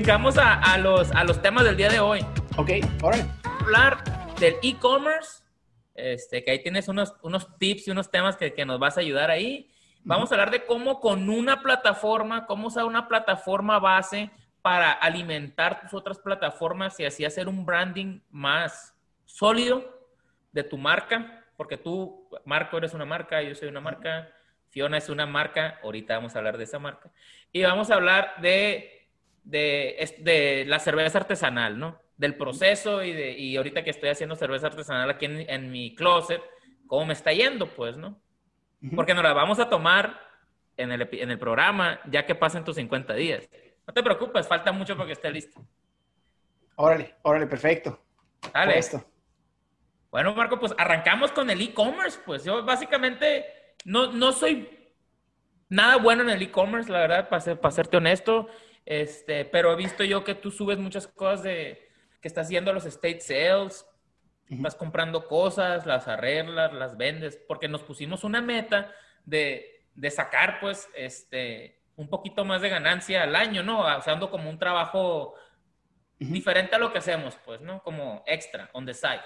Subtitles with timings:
[0.00, 2.20] brincamos a, los, a los temas del día de hoy.
[2.56, 2.70] Ok,
[3.02, 3.18] ahora.
[3.60, 4.02] Hablar
[4.36, 5.42] del e-commerce,
[5.94, 9.02] este, que ahí tienes unos, unos tips y unos temas que, que nos vas a
[9.02, 9.70] ayudar ahí.
[10.02, 14.30] Vamos a hablar de cómo con una plataforma, cómo usar una plataforma base
[14.62, 18.94] para alimentar tus otras plataformas y así hacer un branding más
[19.26, 19.84] sólido
[20.52, 24.30] de tu marca, porque tú, Marco, eres una marca, yo soy una marca,
[24.70, 27.10] Fiona es una marca, ahorita vamos a hablar de esa marca,
[27.52, 28.99] y vamos a hablar de,
[29.44, 32.00] de, la cerveza artesanal, ¿no?
[32.16, 36.42] Del proceso y, de, y ahorita que estoy haciendo cerveza artesanal aquí en, mi closet,
[36.86, 38.20] cómo me está yendo, pues, ¿no?
[38.94, 40.20] Porque nos la vamos a tomar
[40.76, 43.48] en el, en el programa ya que pasen tus 50 días.
[43.86, 45.60] No te preocupes, falta mucho para que esté listo.
[46.76, 48.00] Órale, órale, perfecto.
[48.54, 48.78] Dale.
[48.78, 49.04] Esto.
[50.10, 52.18] Bueno, Marco, pues arrancamos con el e-commerce.
[52.24, 53.44] Pues yo básicamente
[53.84, 54.68] no, no soy
[55.68, 58.48] nada bueno en el e-commerce, la verdad, para, ser, para serte honesto.
[58.90, 61.88] Este, pero he visto yo que tú subes muchas cosas de
[62.20, 63.86] que estás haciendo los state sales,
[64.48, 68.92] vas comprando cosas, las arreglas, las vendes, porque nos pusimos una meta
[69.24, 73.86] de, de sacar, pues, este, un poquito más de ganancia al año, ¿no?
[73.96, 75.36] Usando como un trabajo
[76.18, 77.84] diferente a lo que hacemos, pues, ¿no?
[77.84, 79.22] Como extra, on the side.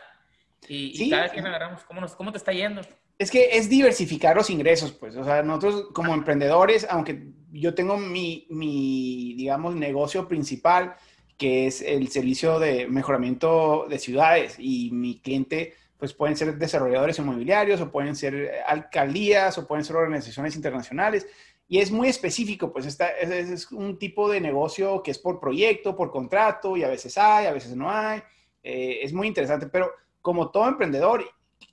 [0.68, 2.82] Y, cada vez que agarramos, ¿cómo, nos, ¿cómo te está yendo?
[3.18, 5.16] Es que es diversificar los ingresos, pues.
[5.16, 10.96] O sea, nosotros como emprendedores, aunque yo tengo mi, mi, digamos, negocio principal,
[11.36, 17.18] que es el servicio de mejoramiento de ciudades, y mi cliente, pues pueden ser desarrolladores
[17.18, 21.26] inmobiliarios, o pueden ser alcaldías, o pueden ser organizaciones internacionales.
[21.68, 25.40] Y es muy específico, pues esta, es, es un tipo de negocio que es por
[25.40, 28.22] proyecto, por contrato, y a veces hay, a veces no hay.
[28.62, 31.24] Eh, es muy interesante, pero como todo emprendedor,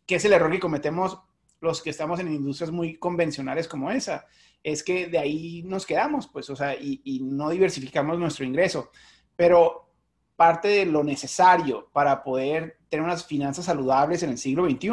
[0.05, 1.19] que es el error que cometemos
[1.61, 4.25] los que estamos en industrias muy convencionales como esa,
[4.63, 8.91] es que de ahí nos quedamos, pues, o sea, y, no diversificamos nuestro ingreso.
[9.35, 9.89] Pero
[10.35, 14.89] parte de lo necesario para poder tener unas finanzas saludables en el siglo XXI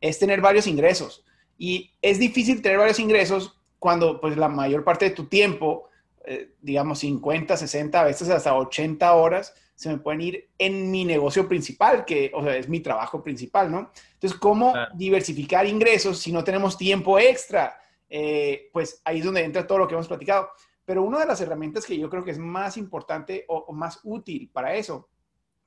[0.00, 1.24] es tener varios ingresos.
[1.56, 5.88] Y es difícil tener varios ingresos cuando, pues, la mayor parte de tu tiempo,
[6.24, 11.06] eh, digamos, 50, 60, a veces hasta 80 horas, se me pueden ir en mi
[11.06, 13.90] negocio principal, que, o sea, es mi trabajo principal, ¿no?
[14.12, 17.80] Entonces, ¿cómo diversificar ingresos si no tenemos tiempo extra?
[18.06, 20.50] Eh, pues ahí es donde entra todo lo que hemos platicado.
[20.84, 24.50] Pero una de las herramientas que yo creo que es más importante o, más útil
[24.52, 25.08] para eso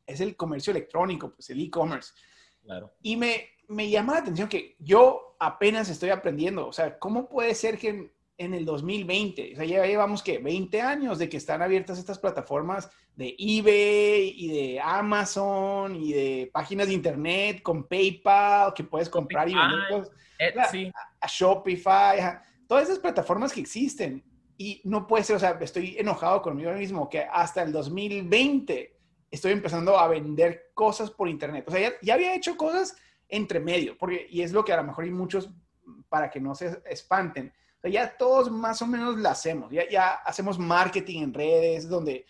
[0.05, 2.13] es el comercio electrónico, pues el e-commerce.
[2.61, 2.93] Claro.
[3.01, 7.55] Y me, me llama la atención que yo apenas estoy aprendiendo, o sea, ¿cómo puede
[7.55, 9.53] ser que en el 2020.
[9.53, 14.33] O sea, ya llevamos que 20 años de que están abiertas estas plataformas de eBay
[14.35, 19.79] y de Amazon y de páginas de internet con PayPal que puedes comprar y vender
[19.89, 20.11] cosas.
[21.21, 22.19] A, Shopify,
[22.67, 24.23] todas esas plataformas que existen.
[24.57, 28.95] Y no puede ser, o sea, estoy enojado conmigo mismo que hasta el 2020
[29.31, 31.65] estoy empezando a vender cosas por internet.
[31.67, 32.95] O sea, ya, ya había hecho cosas
[33.27, 35.49] entre medio, porque, y es lo que a lo mejor hay muchos,
[36.07, 37.51] para que no se espanten,
[37.91, 39.71] ya todos más o menos la hacemos.
[39.71, 42.25] Ya, ya hacemos marketing en redes donde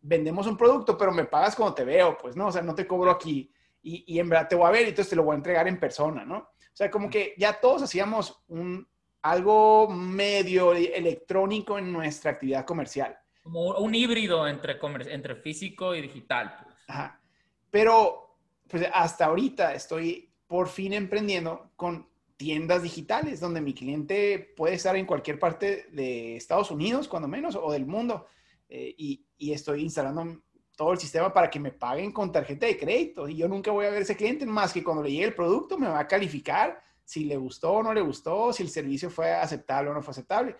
[0.00, 2.48] vendemos un producto, pero me pagas cuando te veo, pues, ¿no?
[2.48, 4.88] O sea, no te cobro aquí y, y en verdad te voy a ver y
[4.90, 6.36] entonces te lo voy a entregar en persona, ¿no?
[6.38, 8.86] O sea, como que ya todos hacíamos un,
[9.24, 13.16] algo medio electrónico en nuestra actividad comercial.
[13.42, 14.78] Como un híbrido entre,
[15.12, 16.54] entre físico y digital.
[16.62, 16.76] Pues.
[16.88, 17.20] Ajá.
[17.70, 18.36] Pero,
[18.68, 22.06] pues hasta ahorita estoy por fin emprendiendo con
[22.44, 27.56] tiendas digitales donde mi cliente puede estar en cualquier parte de Estados Unidos, cuando menos,
[27.56, 28.26] o del mundo.
[28.68, 30.42] Eh, y, y, estoy instalando
[30.76, 33.26] todo el sistema para que me paguen con tarjeta de crédito.
[33.30, 35.78] Y yo nunca voy a ver ese cliente más que cuando le llegue el producto
[35.78, 39.32] me va a calificar si le gustó o no le gustó, si el servicio fue
[39.32, 40.54] aceptable o no fue aceptable.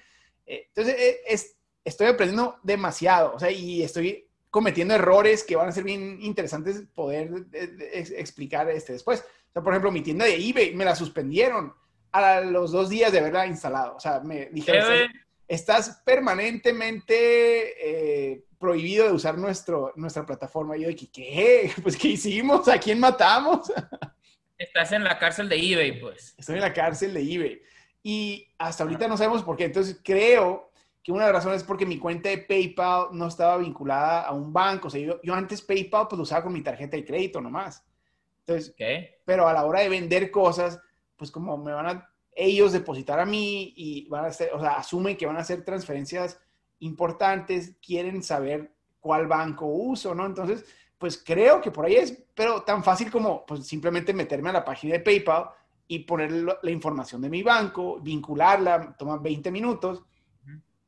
[0.47, 5.69] Eh, entonces, eh, es, estoy aprendiendo demasiado, o sea, y estoy cometiendo errores que van
[5.69, 9.23] a ser bien interesantes poder explicar este después
[9.55, 11.73] sea, por ejemplo, mi tienda de eBay me la suspendieron
[12.12, 13.97] a los dos días de haberla instalado.
[13.97, 15.11] O sea, me dijeron,
[15.49, 20.77] estás permanentemente eh, prohibido de usar nuestro, nuestra plataforma.
[20.77, 21.73] Y yo dije, ¿qué?
[21.83, 22.69] Pues, ¿qué hicimos?
[22.69, 23.73] ¿A quién matamos?
[24.59, 26.35] Estás en la cárcel de eBay, pues.
[26.39, 27.62] Estoy en la cárcel de eBay.
[28.03, 29.65] Y hasta ahorita no sabemos por qué.
[29.65, 30.71] Entonces, creo
[31.03, 34.33] que una de las razones es porque mi cuenta de PayPal no estaba vinculada a
[34.33, 34.89] un banco.
[34.89, 37.85] O sea, yo, yo antes PayPal pues usaba con mi tarjeta de crédito nomás.
[38.46, 38.75] Entonces,
[39.25, 40.79] pero a la hora de vender cosas,
[41.17, 44.73] pues como me van a ellos depositar a mí y van a hacer, o sea,
[44.73, 46.41] asumen que van a hacer transferencias
[46.81, 50.26] importantes, quieren saber cuál banco uso, ¿no?
[50.26, 50.64] Entonces,
[50.99, 54.64] pues creo que por ahí es, pero tan fácil como pues simplemente meterme a la
[54.64, 55.50] página de PayPal
[55.87, 60.02] y poner la información de mi banco, vincularla, toma 20 minutos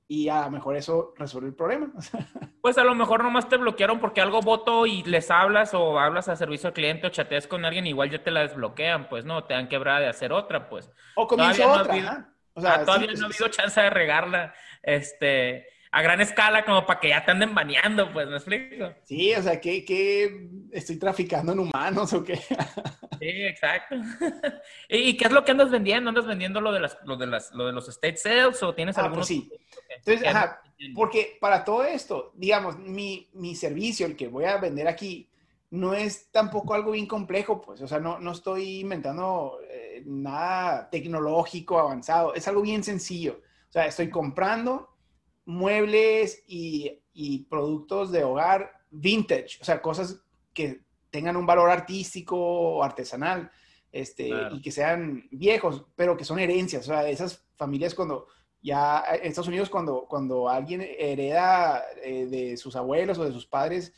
[0.08, 1.91] y a lo mejor eso resuelve el problema.
[2.67, 6.29] Pues a lo mejor nomás te bloquearon porque algo voto y les hablas o hablas
[6.29, 9.44] a servicio al cliente o chateas con alguien, igual ya te la desbloquean, pues no,
[9.44, 10.91] te dan quebrada de hacer otra, pues.
[11.14, 12.35] O comienza otra.
[12.55, 14.53] o sea, ah, todavía no ha habido chance de regarla.
[14.82, 18.93] Este, a gran escala como para que ya te anden baneando, pues, ¿me explico?
[19.05, 22.37] Sí, o sea, ¿qué, estoy traficando en humanos o qué?
[23.19, 23.95] sí, exacto.
[24.91, 26.11] ¿Y, qué es lo que andas vendiendo?
[26.11, 28.99] ¿Andas vendiendo lo de, las, lo de, las, lo de los estate sales o tienes
[28.99, 29.51] ah, pues sí.
[29.89, 30.61] Entonces, ajá,
[30.95, 35.31] porque para todo esto, digamos, mi, mi servicio, el que voy a vender aquí,
[35.71, 40.91] no es tampoco algo bien complejo, pues, o sea, no, no estoy inventando eh, nada
[40.91, 43.41] tecnológico avanzado, es algo bien sencillo.
[43.71, 44.96] O sea, estoy comprando
[45.47, 47.01] muebles y,
[47.49, 50.21] productos de hogar vintage, o sea, cosas
[50.53, 53.51] que tengan un valor artístico o artesanal,
[53.91, 58.27] este, y que sean viejos, pero que son herencias, o sea, esas familias cuando
[58.61, 63.47] ya en Estados Unidos cuando, cuando alguien hereda eh, de sus abuelos o de sus
[63.47, 63.93] padres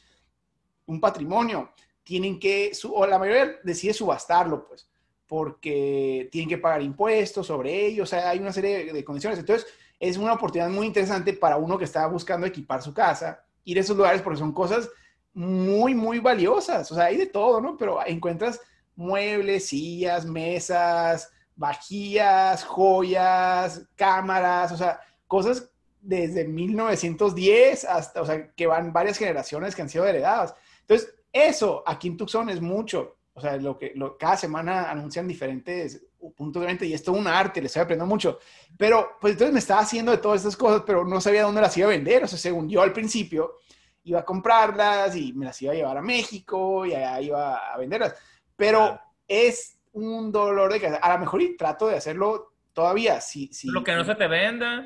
[0.87, 1.71] un patrimonio,
[2.03, 4.89] tienen que, o la mayoría decide subastarlo, pues,
[5.27, 9.39] porque tienen que pagar impuestos sobre ello, o sea, hay una serie de condiciones.
[9.39, 9.67] Entonces,
[10.01, 13.81] es una oportunidad muy interesante para uno que está buscando equipar su casa, ir a
[13.81, 14.89] esos lugares porque son cosas
[15.35, 16.91] muy, muy valiosas.
[16.91, 17.77] O sea, hay de todo, ¿no?
[17.77, 18.61] Pero encuentras
[18.97, 28.67] muebles, sillas, mesas, vajillas, joyas, cámaras, o sea, cosas desde 1910 hasta, o sea, que
[28.67, 30.55] van varias generaciones que han sido heredadas.
[30.81, 33.18] Entonces, eso aquí en Tucson es mucho.
[33.39, 36.05] O sea, lo que lo, cada semana anuncian diferentes
[36.37, 38.41] puntos de venta y esto es un arte, le estoy aprendiendo mucho.
[38.77, 41.77] Pero, pues entonces me estaba haciendo de todas estas cosas, pero no sabía dónde las
[41.77, 42.25] iba a vender.
[42.25, 43.59] O sea, según yo al principio,
[44.03, 47.79] iba a comprarlas y me las iba a llevar a México y allá iba a
[47.79, 48.17] venderlas.
[48.57, 50.99] Pero es un dolor de cabeza.
[50.99, 53.21] A lo mejor y trato de hacerlo todavía.
[53.21, 54.85] Si, si, lo que no se te venda.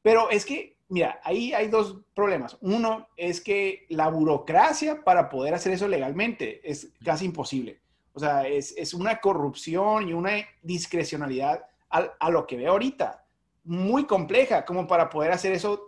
[0.00, 2.58] Pero es que mira, ahí hay dos problemas.
[2.60, 7.80] Uno es que la burocracia para poder hacer eso legalmente es casi imposible.
[8.12, 13.24] O sea, es, una corrupción y una discrecionalidad a, lo que veo ahorita.
[13.64, 15.82] Muy compleja como para poder hacer eso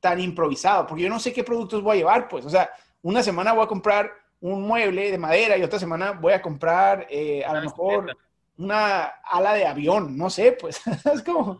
[0.00, 0.86] tan improvisado.
[0.86, 2.44] Porque yo no sé qué productos voy a llevar, pues.
[2.44, 2.68] O sea,
[3.00, 7.06] una semana voy a comprar un mueble de madera y otra semana voy a comprar
[7.08, 8.14] eh, a lo mejor
[8.58, 10.14] una ala de avión.
[10.14, 10.82] No sé, pues.
[11.10, 11.56] es como...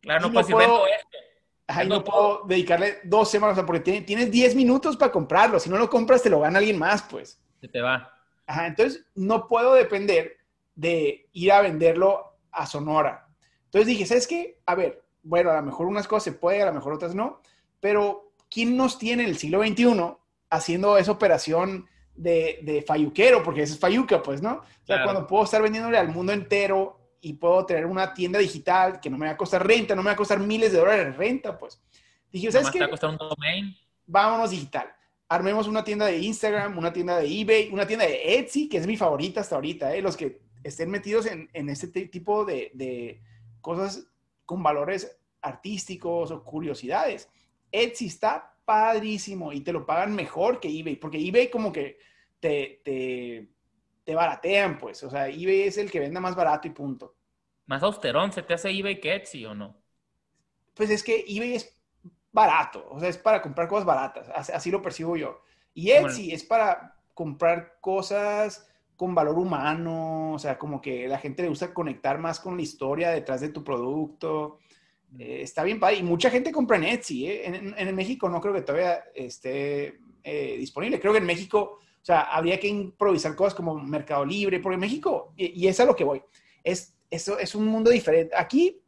[0.00, 0.84] Claro, no, pues puedo,
[1.68, 5.60] Ahí no puedo dedicarle dos semanas, porque tienes 10 minutos para comprarlo.
[5.60, 7.38] Si no lo compras, te lo gana alguien más, pues.
[7.60, 8.10] Se te va.
[8.46, 10.38] Ajá, entonces no puedo depender
[10.74, 13.28] de ir a venderlo a Sonora.
[13.64, 14.60] Entonces dije, ¿sabes qué?
[14.64, 17.42] A ver, bueno, a lo mejor unas cosas se puede, a lo mejor otras no,
[17.80, 20.16] pero ¿quién nos tiene en el siglo XXI
[20.48, 23.42] haciendo esa operación de, de fayuquero?
[23.42, 24.52] Porque eso es fayuca, pues, ¿no?
[24.54, 29.00] O sea, cuando puedo estar vendiéndole al mundo entero y puedo tener una tienda digital
[29.00, 31.06] que no me va a costar renta, no me va a costar miles de dólares
[31.06, 31.80] de renta, pues.
[32.30, 32.80] Dije, ¿sabes qué?
[32.80, 33.76] va a costar un domain.
[34.06, 34.92] Vámonos digital.
[35.28, 38.86] Armemos una tienda de Instagram, una tienda de eBay, una tienda de Etsy, que es
[38.86, 40.02] mi favorita hasta ahorita, ¿eh?
[40.02, 43.20] Los que estén metidos en, en este tipo de, de
[43.60, 44.06] cosas
[44.44, 47.28] con valores artísticos o curiosidades.
[47.70, 51.98] Etsy está padrísimo y te lo pagan mejor que eBay, porque eBay como que
[52.40, 53.48] te, te
[54.08, 55.02] te baratean, pues.
[55.02, 57.14] O sea, eBay es el que venda más barato y punto.
[57.66, 59.76] Más austerón, ¿se te hace eBay que Etsy o no?
[60.72, 61.78] Pues es que eBay es
[62.32, 65.42] barato, o sea, es para comprar cosas baratas, así, lo percibo yo.
[65.74, 71.42] Y Etsy es para comprar cosas con valor humano, o sea, como que la gente
[71.42, 74.58] le gusta conectar más con la historia detrás de tu producto.
[75.10, 75.20] Mm.
[75.20, 75.96] Eh, está bien padre.
[75.96, 77.26] Y mucha gente compra en Etsy.
[77.26, 77.46] ¿eh?
[77.46, 80.98] En, en, México no creo que todavía esté eh, disponible.
[80.98, 85.32] Creo que en México o sea, habría que improvisar cosas como Mercado Libre, porque México,
[85.36, 86.22] y, y es a lo que voy,
[86.64, 88.34] es, eso es un mundo diferente.
[88.36, 88.80] Aquí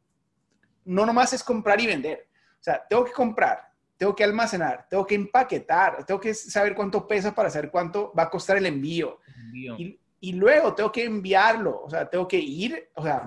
[0.85, 2.29] no nomás es comprar y vender.
[2.59, 7.07] O sea, tengo que comprar, tengo que almacenar, tengo que empaquetar, tengo que saber cuánto
[7.07, 9.19] pesa para saber cuánto va a costar el envío.
[9.55, 13.25] Y, y, luego tengo que enviarlo, o sea, tengo que ir, o sea,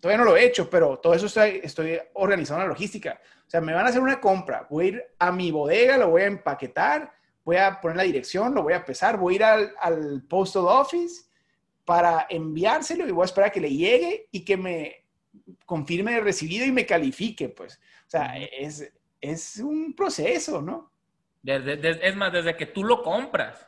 [0.00, 3.20] todavía no lo he hecho, pero todo eso estoy, estoy organizando la logística.
[3.46, 6.10] O sea, me van a hacer una compra, voy a ir a mi bodega, lo
[6.10, 7.12] voy a empaquetar,
[7.44, 10.64] voy a poner la dirección, lo voy a pesar, voy a ir al, al postal
[10.66, 11.24] office
[11.84, 15.04] para enviárselo y voy a esperar a que le llegue y que me
[15.66, 17.80] confirme el recibido y me califique, pues.
[18.06, 20.92] O sea, es, es un proceso, ¿no?
[21.42, 23.66] Desde, es más, desde que tú lo compras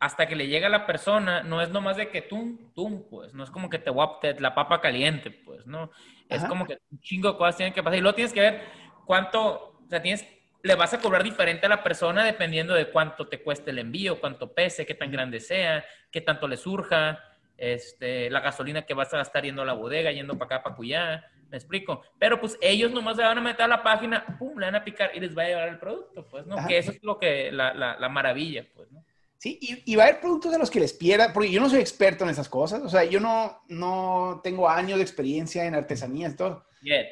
[0.00, 3.34] hasta que le llega a la persona, no es nomás de que tú, tú, pues,
[3.34, 4.06] no es como que te voy
[4.38, 5.90] la papa caliente, pues, ¿no?
[6.28, 8.62] Es como que un chingo de cosas tienen que pasar y luego tienes que ver
[9.06, 10.24] cuánto, o sea, tienes
[10.62, 14.20] le vas a cobrar diferente a la persona dependiendo de cuánto te cueste el envío,
[14.20, 17.22] cuánto pese, qué tan grande sea, qué tanto le surja,
[17.56, 20.76] este, la gasolina que vas a gastar yendo a la bodega, yendo para acá, para
[20.76, 21.30] allá.
[21.50, 22.02] Me explico.
[22.18, 24.84] Pero pues ellos nomás se van a meter a la página, pum, le van a
[24.84, 26.56] picar y les va a llegar el producto, pues, ¿no?
[26.66, 29.04] Que eso es lo que, la, la, maravilla, pues, ¿no?
[29.38, 31.78] Sí, y, va a haber productos de los que les pierda, porque yo no soy
[31.78, 36.32] experto en esas cosas, o sea, yo no, no tengo años de experiencia en artesanías
[36.32, 36.66] y todo.
[36.82, 37.06] Yet.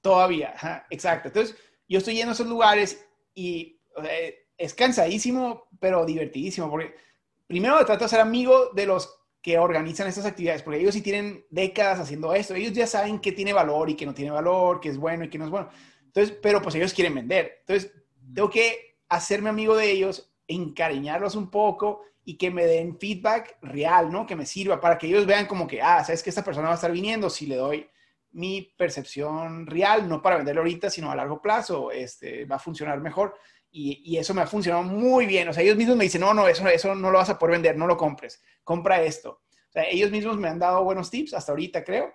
[0.00, 1.28] Todavía, ajá, exacto.
[1.28, 1.56] Entonces,
[1.88, 3.80] yo estoy yendo a esos lugares y
[4.56, 6.94] es cansadísimo, pero divertidísimo, porque
[7.46, 11.44] primero trato de ser amigo de los que organizan estas actividades, porque ellos sí tienen
[11.50, 14.88] décadas haciendo esto, ellos ya saben qué tiene valor y qué no tiene valor, qué
[14.88, 15.68] es bueno y qué no es bueno.
[16.02, 17.58] Entonces, pero pues ellos quieren vender.
[17.60, 17.92] Entonces,
[18.32, 24.10] tengo que hacerme amigo de ellos, encariñarlos un poco y que me den feedback real,
[24.10, 24.26] ¿no?
[24.26, 26.74] Que me sirva para que ellos vean como que, ah, sabes que esta persona va
[26.74, 27.86] a estar viniendo si le doy
[28.34, 33.00] mi percepción real, no para venderlo ahorita, sino a largo plazo, este, va a funcionar
[33.00, 33.36] mejor.
[33.70, 35.48] Y, y, eso me ha funcionado muy bien.
[35.48, 37.54] O sea, ellos mismos me dicen, no, no, eso, eso no lo vas a poder
[37.54, 39.30] vender, no lo compres, compra esto.
[39.30, 42.12] O sea, ellos mismos me han dado buenos tips hasta ahorita, creo.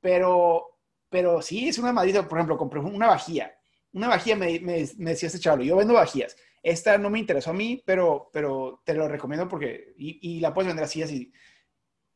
[0.00, 2.26] Pero, pero sí, es una madrita.
[2.28, 3.54] Por ejemplo, compré una vajilla.
[3.92, 6.36] Una vajilla me, me, decía este chaval, yo vendo vajillas.
[6.62, 10.52] Esta no me interesó a mí, pero, pero te lo recomiendo porque, y, y la
[10.52, 11.32] puedes vender así, así.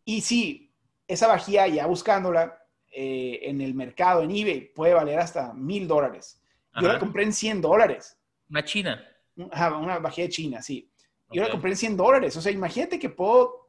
[0.05, 0.75] Y sí,
[1.07, 2.62] esa vajilla ya buscándola
[2.93, 6.41] eh, en el mercado, en eBay, puede valer hasta mil dólares.
[6.81, 8.17] Yo la compré en 100 dólares.
[8.49, 9.03] Una china.
[9.37, 10.91] una vajilla de China, sí.
[11.31, 12.37] Yo la compré en 100 dólares.
[12.37, 13.69] O sea, imagínate que puedo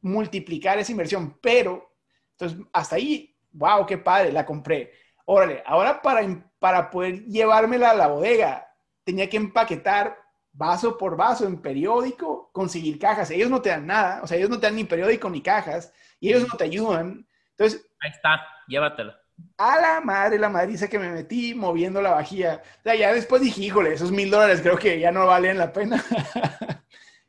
[0.00, 1.94] multiplicar esa inversión, pero,
[2.32, 4.92] entonces, hasta ahí, wow, qué padre, la compré.
[5.24, 8.66] Órale, ahora para, para poder llevármela a la bodega,
[9.04, 10.18] tenía que empaquetar
[10.52, 13.30] vaso por vaso en periódico, conseguir cajas.
[13.30, 15.92] Ellos no te dan nada, o sea, ellos no te dan ni periódico ni cajas,
[16.20, 17.26] y ellos no te ayudan.
[17.56, 17.86] Entonces...
[18.00, 19.18] Ahí está, llévatela
[19.56, 22.62] a la madre, la madriza que me metí moviendo la vajilla.
[22.80, 25.72] O sea, ya después dije, híjole, esos mil dólares creo que ya no valen la
[25.72, 26.02] pena.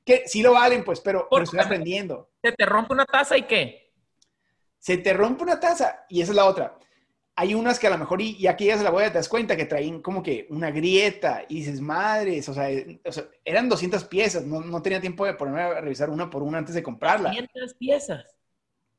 [0.05, 2.29] que sí lo valen, pues, pero, estoy aprendiendo.
[2.43, 3.91] ¿Se te rompe una taza y qué?
[4.79, 6.77] Se te rompe una taza y esa es la otra.
[7.37, 9.17] Hay unas que a lo mejor, y, y aquí ya se la voy a te
[9.17, 12.69] das cuenta que traen como que una grieta y dices, madres, o sea,
[13.43, 16.75] eran 200 piezas, no, no, tenía tiempo de ponerme a revisar una por una antes
[16.75, 17.29] de comprarla.
[17.29, 18.35] 200 piezas.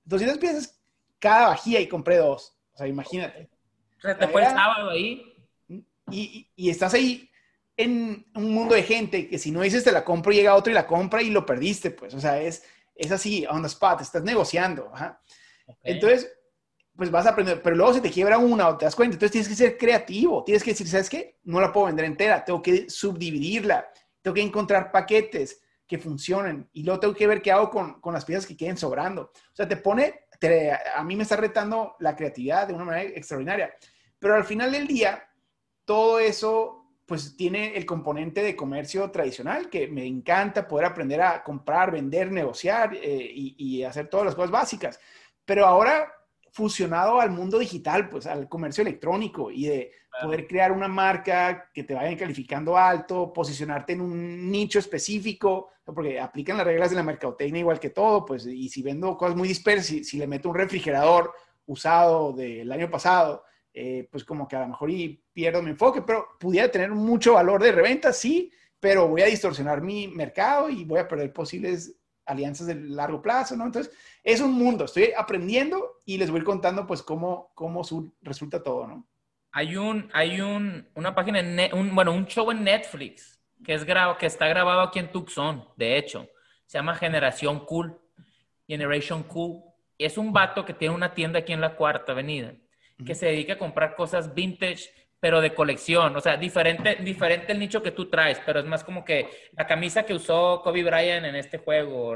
[0.05, 0.77] 200 piezas
[1.19, 2.57] cada vajilla y compré dos.
[2.75, 3.49] O sea, imagínate.
[4.01, 5.33] Te fue el sábado ahí.
[6.11, 7.29] Y, y, estás ahí
[7.77, 10.75] en un mundo de gente que si no dices te la compro, llega otro y
[10.75, 12.15] la compra y lo perdiste, pues.
[12.15, 14.93] O sea, es, es así, on the spot, estás negociando.
[15.83, 16.33] Entonces,
[16.95, 19.15] pues vas a aprender, pero luego se te quiebra una o te das cuenta.
[19.15, 21.39] Entonces tienes que ser creativo, tienes que decir, ¿sabes qué?
[21.45, 23.91] No la puedo vender entera, tengo que subdividirla,
[24.23, 28.13] tengo que encontrar paquetes que funcionen y luego tengo que ver qué hago con, con
[28.13, 29.23] las piezas que queden sobrando.
[29.23, 30.27] O sea, te pone
[30.95, 33.75] a mí me está retando la creatividad de una manera extraordinaria.
[34.19, 35.29] Pero al final del día,
[35.85, 41.45] todo eso pues tiene el componente de comercio tradicional, que me encanta poder aprender a
[41.45, 44.99] comprar, vender, negociar eh, y, hacer todas las cosas básicas.
[45.45, 46.13] Pero ahora
[46.57, 51.85] fusionado al mundo digital, pues al comercio electrónico y de poder crear una marca que
[51.85, 57.03] te vaya calificando alto, posicionarte en un nicho específico, porque aplican las reglas de la
[57.03, 60.55] mercadotecnia igual que todo, pues, y si vendo cosas muy dispersas, si, le meto un
[60.55, 61.31] refrigerador
[61.67, 63.45] usado del año pasado,
[63.75, 67.35] eh, pues como que a lo mejor y pierdo mi enfoque, pero pudiera tener mucho
[67.35, 71.95] valor de reventa, sí, pero voy a distorsionar mi mercado y voy a perder posibles
[72.27, 73.65] alianzas de largo plazo, ¿no?
[73.65, 73.93] Entonces,
[74.23, 77.83] es un mundo, estoy aprendiendo y les voy a ir contando pues cómo, cómo
[78.23, 79.07] resulta todo, ¿no?
[79.53, 81.41] Hay un, hay un, una página,
[81.73, 85.67] un, bueno, un show en Netflix que, es grabado, que está grabado aquí en Tucson,
[85.77, 86.29] de hecho.
[86.67, 87.99] Se llama Generación Cool,
[88.67, 89.63] Generation Cool.
[89.97, 92.55] Y es un vato que tiene una tienda aquí en la Cuarta Avenida,
[93.05, 97.59] que se dedica a comprar cosas vintage pero de colección, o sea, diferente, diferente el
[97.59, 101.27] nicho que tú traes, pero es más como que la camisa que usó Kobe Bryant
[101.27, 102.15] en este juego,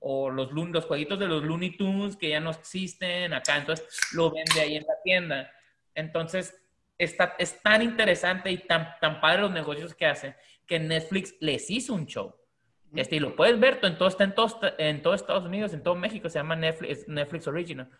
[0.00, 4.30] o, los, los jueguitos de los Looney Tunes que ya no existen acá, entonces lo
[4.30, 5.52] vende ahí en la tienda.
[5.94, 6.54] Entonces,
[6.98, 10.34] está, es tan interesante y tan, tan padre los negocios que hacen
[10.66, 12.34] que Netflix les hizo un show.
[12.94, 15.82] Este, y lo puedes ver, en todo, está en todo, en todo Estados Unidos, en
[15.82, 17.90] todo México, se llama Netflix, Netflix Original.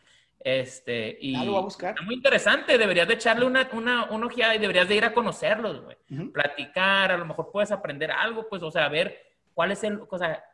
[0.47, 2.01] Este, y a buscar.
[2.05, 5.83] muy interesante, deberías de echarle una, una, una ojeada y deberías de ir a conocerlos,
[5.83, 5.97] güey.
[6.31, 9.21] Platicar, a lo mejor puedes aprender algo, pues, o sea, ver
[9.55, 10.45] cuál es el, o sea,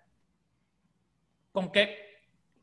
[1.53, 2.23] con qué,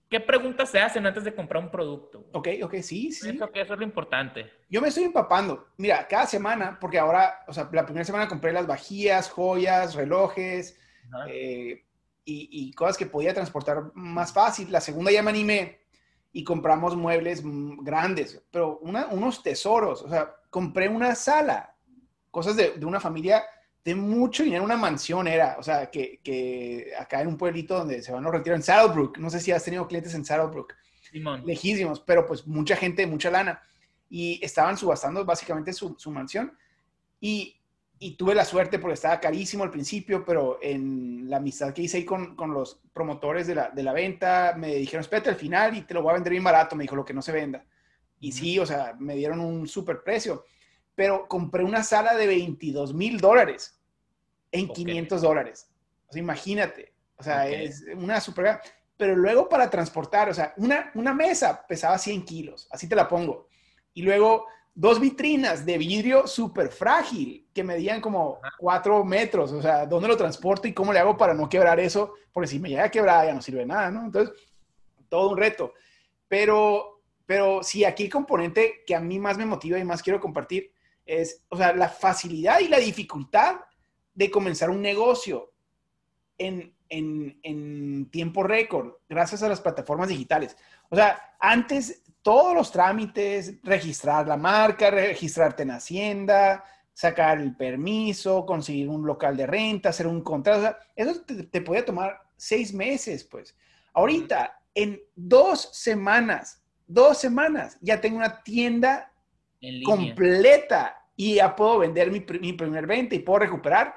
[0.10, 2.26] qué preguntas se hacen antes de comprar un producto.
[2.32, 3.30] Ok, ok, sí, sí.
[3.30, 4.52] Eso, eso es lo importante.
[4.68, 5.68] Yo me estoy empapando.
[5.78, 10.80] Mira, cada semana, porque ahora, o sea, la primera semana compré las vajillas, joyas, relojes
[11.28, 11.86] eh,
[12.26, 14.72] y, y cosas que podía transportar más fácil.
[14.72, 15.80] La segunda ya me animé
[16.32, 20.02] y compramos muebles grandes, pero unos tesoros.
[20.04, 21.76] O sea, compré una sala,
[22.32, 23.44] cosas de, de, una familia
[23.84, 28.04] de mucho dinero, una mansión era, o sea, que, que, acá en un pueblito donde
[28.04, 29.18] se van a retirar en Saddlebrook.
[29.18, 30.76] No sé si has tenido clientes en Saddlebrook.
[31.46, 33.62] lejísimos, pero pues mucha gente, mucha lana.
[34.10, 36.56] Y estaban subastando básicamente su, su mansión.
[37.20, 37.59] Y,
[38.00, 41.98] y, tuve la suerte porque estaba carísimo al principio, pero en la amistad que hice
[41.98, 45.76] ahí con, con los promotores de la, de la, venta, me dijeron, espérate al final
[45.76, 47.66] y te lo voy a vender bien barato, me dijo, lo que no se venda.
[48.20, 50.46] Y sí, o sea, me dieron un super precio.
[50.96, 53.80] Pero compré una sala de 22 mil dólares
[54.52, 55.70] en 500 dólares.
[56.08, 56.94] O sea, imagínate.
[57.18, 58.60] O sea, es una super...
[58.98, 63.08] Pero luego para transportar, o sea, una, una mesa pesaba 100 kilos, así te la
[63.08, 63.48] pongo.
[63.94, 64.46] Y luego
[64.80, 69.52] dos vitrinas de vidrio súper frágil que medían como 4 metros.
[69.52, 72.14] O sea, ¿dónde lo transporto y cómo le hago para no quebrar eso?
[72.32, 74.06] Porque si me llega a quebrar ya no sirve nada, ¿no?
[74.06, 74.34] Entonces,
[75.10, 75.74] todo un reto.
[76.30, 80.22] Pero, pero sí, aquí el componente que a mí más me motiva y más quiero
[80.22, 80.72] compartir
[81.06, 83.58] es, o sea, la facilidad y la dificultad
[84.14, 85.52] de comenzar un negocio
[86.38, 90.58] en, tiempo récord, gracias a las plataformas digitales.
[90.90, 98.46] O sea, antes todos los trámites, registrar la marca, registrarte en Hacienda, sacar el permiso,
[98.46, 103.24] conseguir un local de renta, hacer un contrato, eso te, te podía tomar seis meses,
[103.24, 103.56] pues.
[103.94, 109.12] Ahorita, en dos semanas, dos semanas, ya tengo una tienda
[109.84, 113.94] completa y ya puedo vender mi, mi primer venta y puedo recuperar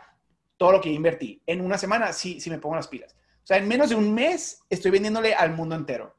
[0.63, 1.43] todo lo que invertí.
[1.45, 3.17] En una semana sí, sí me pongo las pilas.
[3.43, 6.15] O sea, en menos de un mes estoy vendiéndole al mundo entero.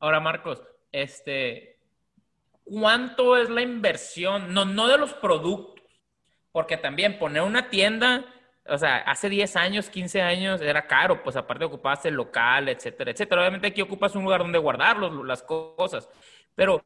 [0.00, 0.60] Ahora, Marcos,
[0.90, 1.78] este,
[2.64, 4.52] ¿cuánto es la inversión?
[4.52, 5.84] No, no de los productos,
[6.50, 8.24] porque también poner una tienda,
[8.66, 13.12] o sea, hace 10 años, 15 años era caro, pues aparte ocupabas el local, etcétera,
[13.12, 13.42] etcétera.
[13.42, 16.08] Obviamente aquí ocupas un lugar donde guardar las cosas,
[16.56, 16.82] pero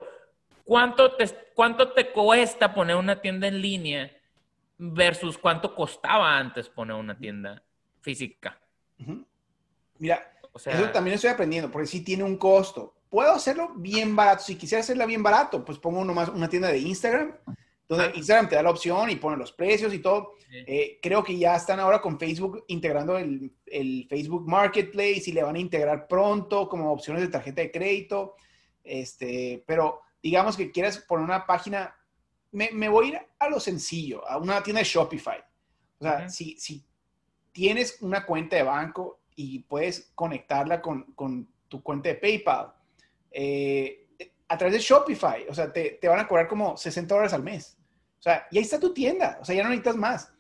[0.63, 1.25] ¿cuánto te,
[1.55, 4.18] ¿cuánto te cuesta poner una tienda en línea?
[4.79, 7.63] Versus cuánto costaba antes poner una tienda
[8.01, 8.59] física.
[9.99, 12.95] Mira, eso también estoy aprendiendo, porque sí tiene un costo.
[13.11, 14.45] Puedo hacerlo bien barato.
[14.45, 17.35] Si quisiera hacerla bien barato, pues pongo nomás una tienda de Instagram,
[17.89, 18.13] donde ah.
[18.15, 20.35] Instagram te da la opción y pone los precios y todo.
[20.51, 25.43] Eh, creo que ya están ahora con Facebook integrando el, el, Facebook Marketplace y le
[25.43, 28.37] van a integrar pronto como opciones de tarjeta de crédito.
[28.83, 31.95] Este, pero digamos que quieres poner una página
[32.53, 35.39] me, voy a ir a lo sencillo, a una tienda de Shopify.
[35.99, 36.85] O sea, si, si,
[37.53, 42.73] tienes una cuenta de banco y puedes conectarla con, tu cuenta de PayPal,
[43.31, 44.07] eh,
[44.49, 47.77] a través de Shopify, o sea, te, van a cobrar como 60 dólares al mes.
[48.19, 50.33] O sea, y ahí está tu tienda, o sea, ya no necesitas más.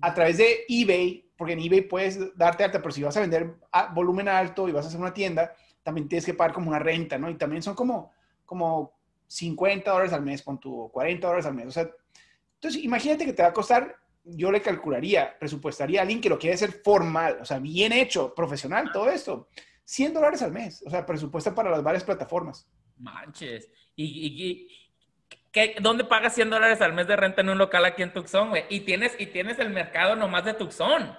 [0.00, 3.54] A través de eBay, porque en eBay puedes darte alta, pero si vas a vender
[3.72, 6.78] a volumen alto y vas a hacer una tienda, también tienes que pagar como una
[6.78, 7.30] renta, ¿no?
[7.30, 8.12] Y también son como,
[8.44, 8.95] como
[9.28, 11.66] 50 dólares al mes, con tu 40 dólares al mes.
[11.66, 11.90] O sea,
[12.54, 16.38] entonces imagínate que te va a costar, yo le calcularía, presupuestaría a alguien que lo
[16.38, 19.48] quiere hacer formal, o sea, bien hecho, profesional, todo esto,
[19.84, 22.68] 100 dólares al mes, o sea, presupuesta para las varias plataformas.
[22.98, 23.70] Manches.
[23.94, 24.68] ¿Y,
[25.52, 28.50] qué, dónde pagas 100 dólares al mes de renta en un local aquí en Tucson,
[28.50, 28.64] güey?
[28.68, 31.16] Y tienes, y tienes el mercado nomás de Tucson.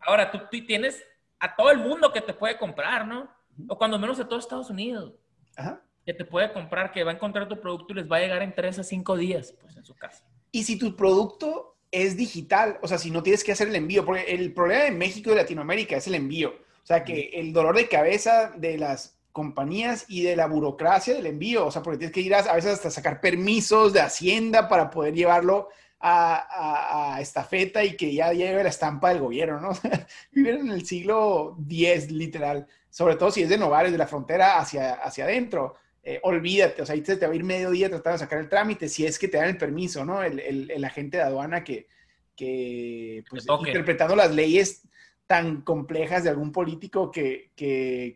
[0.00, 1.04] Ahora, tú, tú, tienes
[1.40, 3.28] a todo el mundo que te puede comprar, ¿no?
[3.68, 5.14] O cuando menos a todo Estados Unidos.
[5.56, 8.20] Ajá que te puede comprar, que va a encontrar tu producto y les va a
[8.20, 10.24] llegar en 3 a 5 días, pues en su casa.
[10.50, 14.06] Y si tu producto es digital, o sea, si no tienes que hacer el envío,
[14.06, 16.48] porque el problema de México y Latinoamérica es el envío.
[16.82, 21.26] O sea, que el dolor de cabeza de las compañías y de la burocracia del
[21.26, 24.66] envío, o sea, porque tienes que ir a, a veces hasta sacar permisos de Hacienda
[24.66, 25.68] para poder llevarlo
[26.00, 29.70] a, a, estafeta y que ya lleve la estampa del gobierno, ¿no?
[30.32, 34.58] Vivir en el siglo X, literal, sobre todo si es de Novares, de la frontera
[34.58, 35.74] hacia, hacia adentro.
[36.02, 38.48] Eh, olvídate, o sea, ahí te, va a ir medio día tratando de sacar el
[38.48, 40.22] trámite, si es que te dan el permiso, ¿no?
[40.22, 41.88] El, agente de aduana que,
[42.34, 44.82] que pues, interpretando las leyes
[45.26, 47.50] tan complejas de algún político que,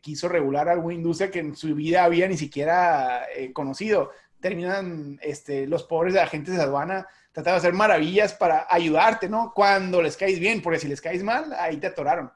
[0.02, 4.10] quiso regular alguna industria que en su vida había ni siquiera eh, conocido.
[4.40, 9.52] Terminan este, los pobres agentes de aduana tratando de hacer maravillas para ayudarte, ¿no?
[9.54, 12.32] Cuando les caes bien, porque si les caes mal, ahí te atoraron.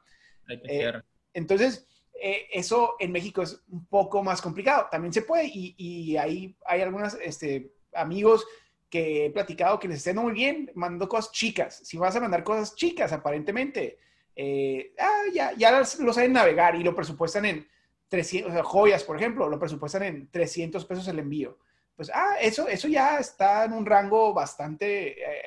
[0.46, 0.92] Ahí te eh,
[1.32, 1.86] entonces,
[2.20, 4.88] eh, eso en México es un poco más complicado.
[4.90, 8.46] También se puede y, ahí hay algunos este, amigos
[8.88, 11.80] que he platicado que les estén muy bien mandando cosas chicas.
[11.84, 13.98] Si vas a mandar cosas chicas, aparentemente,
[14.34, 17.68] eh, ah, ya, ya lo saben navegar y lo presupuestan en
[18.08, 21.58] 300, o sea, joyas, por ejemplo, lo presupuestan en 300 pesos el envío.
[21.96, 25.42] Pues, ah, eso, eso ya está en un rango bastante eh,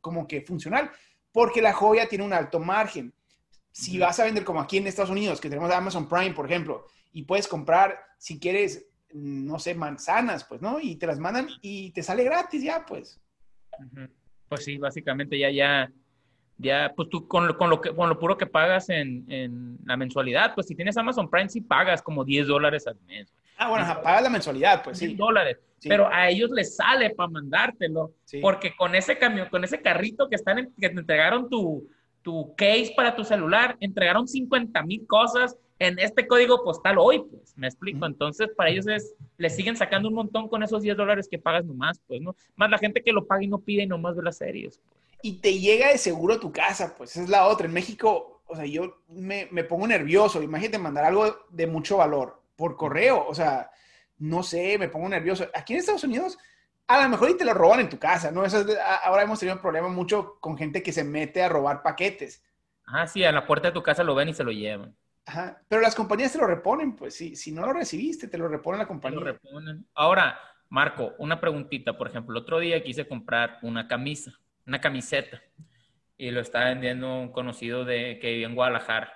[0.00, 0.90] como que funcional,
[1.32, 3.12] porque la joya tiene un alto margen.
[3.76, 6.86] Si vas a vender como aquí en Estados Unidos, que tenemos Amazon Prime, por ejemplo,
[7.12, 10.80] y puedes comprar, si quieres, no sé, manzanas, pues, ¿no?
[10.80, 13.20] Y te las mandan y te sale gratis ya, pues.
[14.48, 15.92] Pues sí, básicamente ya, ya,
[16.56, 19.76] ya, pues tú con lo, con lo, que, con lo puro que pagas en, en
[19.84, 23.30] la mensualidad, pues si tienes Amazon Prime, sí pagas como 10 dólares al mes.
[23.58, 25.14] Ah, bueno, pagas la mensualidad, pues sí.
[25.14, 25.58] dólares.
[25.82, 28.14] Pero a ellos les sale para mandártelo.
[28.40, 31.86] Porque con ese camión, con ese carrito que, están que te entregaron tu,
[32.26, 37.56] tu case para tu celular, entregaron 50 mil cosas en este código postal hoy, pues,
[37.56, 38.04] me explico.
[38.04, 41.64] Entonces, para ellos es, le siguen sacando un montón con esos 10 dólares que pagas
[41.64, 42.34] nomás, pues, ¿no?
[42.56, 44.78] Más la gente que lo paga y no pide y nomás ve las series.
[44.78, 44.98] Pues.
[45.22, 47.68] Y te llega de seguro a tu casa, pues, es la otra.
[47.68, 50.42] En México, o sea, yo me, me pongo nervioso.
[50.42, 53.70] Imagínate mandar algo de mucho valor por correo, o sea,
[54.18, 55.46] no sé, me pongo nervioso.
[55.54, 56.38] Aquí en Estados Unidos,
[56.86, 58.44] a lo mejor y te lo roban en tu casa, ¿no?
[58.44, 58.64] Eso
[59.04, 62.44] ahora hemos tenido un problema mucho con gente que se mete a robar paquetes.
[62.86, 64.96] Ah, sí, a la puerta de tu casa lo ven y se lo llevan.
[65.26, 68.46] Ajá, pero las compañías te lo reponen, pues si, si no lo recibiste, te lo
[68.46, 69.18] reponen la compañía.
[69.18, 69.84] Lo reponen.
[69.94, 74.32] Ahora, Marco, una preguntita, por ejemplo, el otro día quise comprar una camisa,
[74.66, 75.42] una camiseta,
[76.16, 79.12] y lo estaba vendiendo un conocido de que vivía en Guadalajara.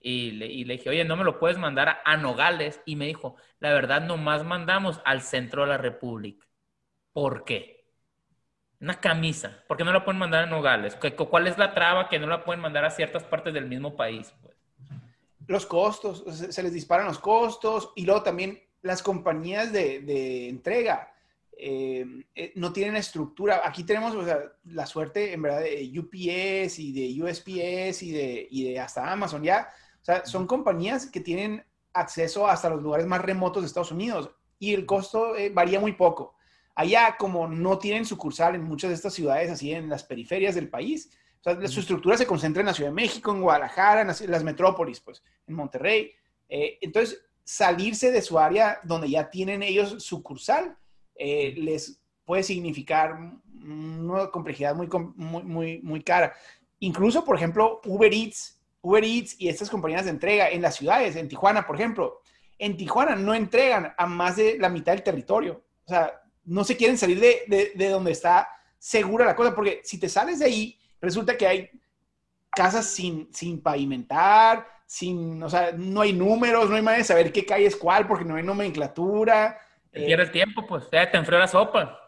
[0.00, 2.82] Y le, y le, dije, oye, no me lo puedes mandar a, Nogales.
[2.84, 6.46] Y me dijo, la verdad, nomás mandamos al centro de la República.
[7.14, 7.86] ¿Por qué?
[8.80, 9.64] Una camisa.
[9.66, 10.98] ¿Por qué no la pueden mandar a Nogales?
[11.30, 14.34] ¿Cuál es la traba que no la pueden mandar a ciertas partes del mismo país?
[14.42, 14.54] Pues?
[15.46, 21.12] los costos, se les disparan los costos y luego también las compañías de, entrega
[21.56, 23.62] eh, eh, no tienen estructura.
[23.64, 24.14] Aquí tenemos
[24.64, 29.68] la suerte, en verdad, de UPS y de USPS y de, hasta Amazon, ya.
[30.00, 34.30] O sea, son compañías que tienen acceso hasta los lugares más remotos de Estados Unidos
[34.58, 36.34] y el costo eh, varía muy poco.
[36.74, 40.68] Allá, como no tienen sucursal en muchas de estas ciudades, así en las periferias del
[40.68, 41.10] país,
[41.40, 44.44] o sea, su estructura se concentra en la Ciudad de México, en Guadalajara, en las,
[44.44, 46.12] metrópolis, pues, en Monterrey.
[46.48, 50.78] Eh, entonces, salirse de su área donde ya tienen ellos sucursal
[51.14, 53.14] eh, les puede significar
[53.62, 56.34] una complejidad muy, muy, muy, muy cara.
[56.80, 61.16] Incluso, por ejemplo, Uber Eats, Uber Eats y estas compañías de entrega en las ciudades,
[61.16, 62.20] en Tijuana, por ejemplo,
[62.58, 65.64] en Tijuana no entregan a más de la mitad del territorio.
[65.84, 69.80] O sea, no se quieren salir de, de, de donde está segura la cosa, porque
[69.82, 71.70] si te sales de ahí, resulta que hay
[72.50, 77.32] casas sin, sin pavimentar, sin, o sea, no hay números, no hay manera de saber
[77.32, 79.58] qué calle es cuál porque no hay nomenclatura.
[79.90, 82.03] Pierde el tiempo, pues, te enfrió la sopa.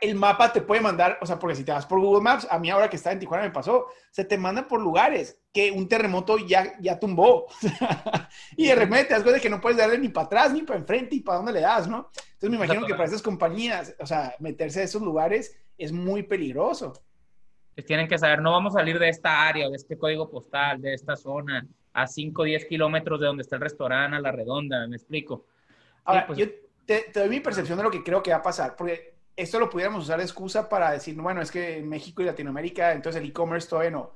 [0.00, 2.58] El mapa te puede mandar, o sea, porque si te vas por Google Maps, a
[2.58, 5.88] mí ahora que está en Tijuana me pasó, se te manda por lugares que un
[5.88, 7.46] terremoto ya, ya tumbó.
[8.56, 10.78] y de repente te das cuenta que no puedes darle ni para atrás, ni para
[10.78, 12.10] enfrente, y para dónde le das, ¿no?
[12.16, 16.22] Entonces me imagino que para esas compañías, o sea, meterse a esos lugares es muy
[16.22, 16.94] peligroso
[17.82, 20.94] tienen que saber, no vamos a salir de esta área, de este código postal, de
[20.94, 24.86] esta zona, a 5 o 10 kilómetros de donde está el restaurante, a la redonda,
[24.86, 25.46] me explico.
[26.04, 26.46] Ahora, pues yo
[26.86, 29.70] te, doy mi percepción de lo que creo que va a pasar, porque esto lo
[29.70, 33.28] pudiéramos usar de excusa para decir, bueno, es que en México y Latinoamérica, entonces el
[33.28, 34.12] e-commerce todavía no.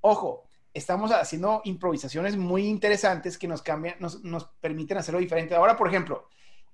[0.00, 5.54] Ojo, estamos haciendo improvisaciones muy interesantes que nos cambian, nos, nos permiten hacerlo diferente.
[5.54, 6.28] Ahora, por ejemplo,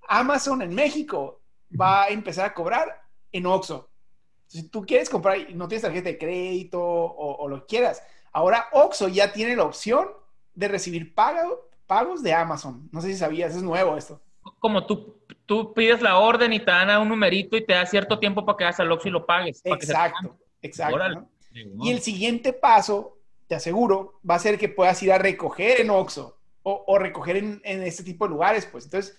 [0.08, 1.40] Amazon en México
[1.80, 3.02] va a empezar a cobrar
[3.32, 3.88] en Oxxo
[4.46, 8.02] si tú quieres comprar y no tienes tarjeta de crédito o, lo quieras,
[8.32, 10.08] ahora Oxxo ya tiene la opción
[10.54, 12.88] de recibir pagos de Amazon.
[12.92, 14.20] No sé si sabías, es nuevo esto.
[14.60, 17.86] Como tú, tú pides la orden y te dan a un numerito y te da
[17.86, 19.60] cierto tiempo para que hagas al Oxxo y lo pagues.
[19.64, 21.28] Exacto, exacto.
[21.52, 25.90] Y el siguiente paso, te aseguro, va a ser que puedas ir a recoger en
[25.90, 28.86] Oxxo o, recoger en, este tipo de lugares, pues.
[28.86, 29.18] Entonces,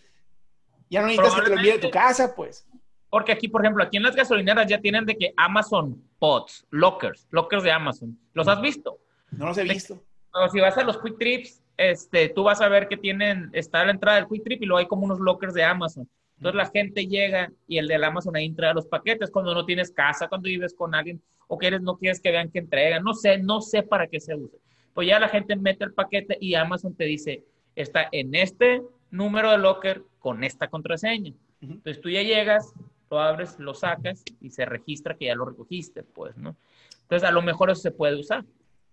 [0.90, 2.68] ya no necesitas que te lo envíe de tu casa, pues.
[3.10, 7.28] Porque aquí, por ejemplo, aquí en las gasolineras ya tienen de que Amazon Pods, lockers,
[7.30, 8.20] lockers de Amazon.
[8.34, 8.98] ¿Los has visto?
[9.32, 10.04] No los he visto.
[10.34, 13.84] O si vas a los Quick Trips, este, tú vas a ver que tienen, está
[13.86, 16.10] la entrada del Quick Trip y luego hay como unos lockers de Amazon.
[16.38, 19.92] Entonces la gente llega y el del Amazon ahí entrega los paquetes cuando no tienes
[19.92, 23.04] casa, cuando vives con alguien o quieres, no quieres que vean que entregan.
[23.04, 24.60] No sé, no sé para qué se usa.
[24.94, 27.44] Pues ya la gente mete el paquete y Amazon te dice,
[27.76, 31.34] está en este número de locker con esta contraseña.
[31.62, 32.74] Entonces tú ya llegas,
[33.10, 36.56] lo abres, lo sacas y se registra que ya lo recogiste, pues, ¿no?
[37.06, 38.44] Entonces, a lo mejor eso se puede usar.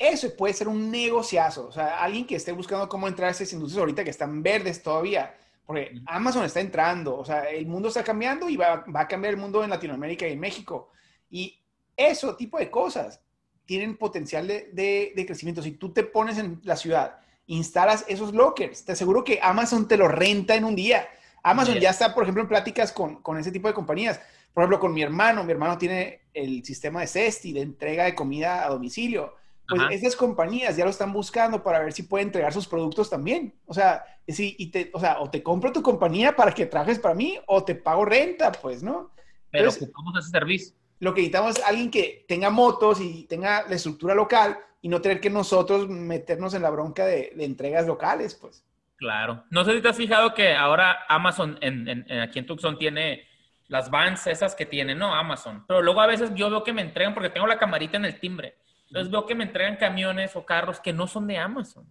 [0.02, 1.66] Eso puede ser un negociazo.
[1.68, 4.82] O sea, alguien que esté buscando cómo entrar a esas industrias ahorita que están verdes
[4.82, 5.34] todavía.
[5.64, 7.16] Porque Amazon está entrando.
[7.16, 10.32] O sea, el mundo está cambiando y va, a cambiar el mundo en Latinoamérica y
[10.32, 10.90] en México.
[11.30, 11.60] Y
[11.96, 13.20] eso tipo de cosas
[13.64, 15.62] tienen potencial de, de crecimiento.
[15.62, 19.96] Si tú te pones en la ciudad, instalas esos lockers, te aseguro que Amazon te
[19.96, 21.08] lo renta en un día
[21.42, 24.20] Amazon ya está, por ejemplo, en pláticas con, con, ese tipo de compañías.
[24.54, 28.14] Por ejemplo, con mi hermano, mi hermano tiene el sistema de Cesti, de entrega de
[28.14, 29.34] comida a domicilio.
[29.74, 33.54] Pues esas compañías ya lo están buscando para ver si puede entregar sus productos también.
[33.66, 36.98] O sea, si, y te, o sea, o te compro tu compañía para que trabajes
[36.98, 39.10] para mí o te pago renta, pues, ¿no?
[39.50, 40.74] Pero ocupamos ese servicio.
[41.00, 45.00] Lo que necesitamos es alguien que tenga motos y tenga la estructura local y no
[45.00, 48.64] tener que nosotros meternos en la bronca de, de entregas locales, pues.
[49.02, 49.42] Claro.
[49.50, 53.26] No sé si te has fijado que ahora Amazon en, aquí en Tucson tiene
[53.66, 55.12] las vans esas que tiene, ¿no?
[55.12, 55.64] Amazon.
[55.66, 58.20] Pero luego a veces yo veo que me entregan, porque tengo la camarita en el
[58.20, 58.58] timbre.
[58.92, 61.86] Entonces veo que me entregan camiones o carros que no son de Amazon,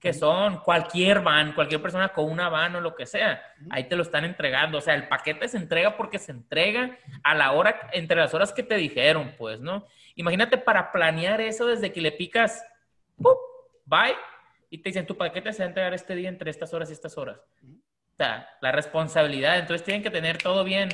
[0.00, 3.40] que son cualquier van, cualquier persona con una van o lo que sea.
[3.70, 4.78] Ahí te lo están entregando.
[4.78, 8.52] O sea, el paquete se entrega porque se entrega a la hora, entre las horas
[8.52, 9.86] que te dijeron, pues, ¿no?
[10.16, 12.64] Imagínate para planear eso desde que le picas,
[13.16, 13.36] ¡pum!
[13.84, 14.16] bye,
[14.70, 16.94] y te dicen, tu paquete se va a entregar este día entre estas horas y
[16.94, 17.38] estas horas.
[17.62, 19.56] O sea, la responsabilidad.
[19.56, 20.88] Entonces tienen que tener todo bien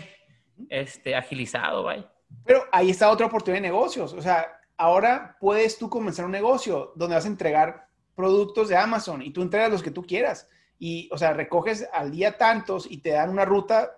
[0.69, 2.05] este, agilizado, bye.
[2.45, 4.13] Pero ahí está otra oportunidad de negocios.
[4.13, 9.23] O sea, ahora puedes tú comenzar un negocio donde vas a entregar productos de Amazon
[9.23, 10.49] y tú entregas los que tú quieras.
[10.79, 13.91] Y, o sea, recoges al día tantos y te dan una ruta,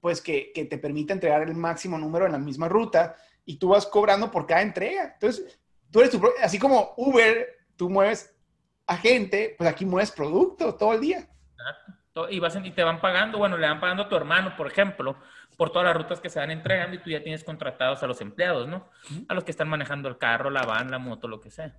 [0.00, 3.68] pues que, que te permite entregar el máximo número en la misma ruta y tú
[3.68, 5.12] vas cobrando por cada entrega.
[5.14, 8.34] Entonces, tú eres tu así como Uber, tú mueves
[8.86, 11.28] a gente, pues aquí mueves productos todo el día.
[12.30, 15.16] Y, y te van pagando, bueno, le van pagando a tu hermano, por ejemplo,
[15.56, 18.20] por todas las rutas que se van entregando y tú ya tienes contratados a los
[18.20, 18.88] empleados, ¿no?
[19.28, 21.76] A los que están manejando el carro, la van, la moto, lo que sea.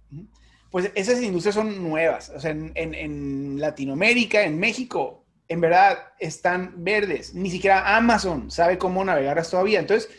[0.70, 2.30] Pues esas industrias son nuevas.
[2.30, 7.34] O sea, en, en, Latinoamérica, en México, en verdad están verdes.
[7.34, 9.80] Ni siquiera Amazon sabe cómo navegarlas todavía.
[9.80, 10.10] Entonces,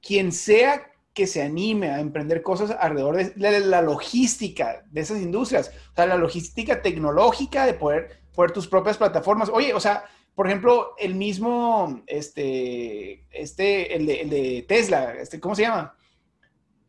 [0.00, 5.72] quien sea que se anime a emprender cosas alrededor de la, logística de esas industrias,
[5.90, 9.48] o sea, la logística tecnológica de poder, poder tus propias plataformas.
[9.48, 10.04] Oye, o sea,
[10.38, 15.96] por ejemplo, el mismo, este, este, el de, Tesla, este, ¿cómo se llama?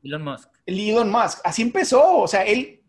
[0.03, 0.51] Elon Musk.
[0.67, 1.39] El Elon Musk.
[1.43, 2.17] Así empezó.
[2.19, 2.83] O sea, él,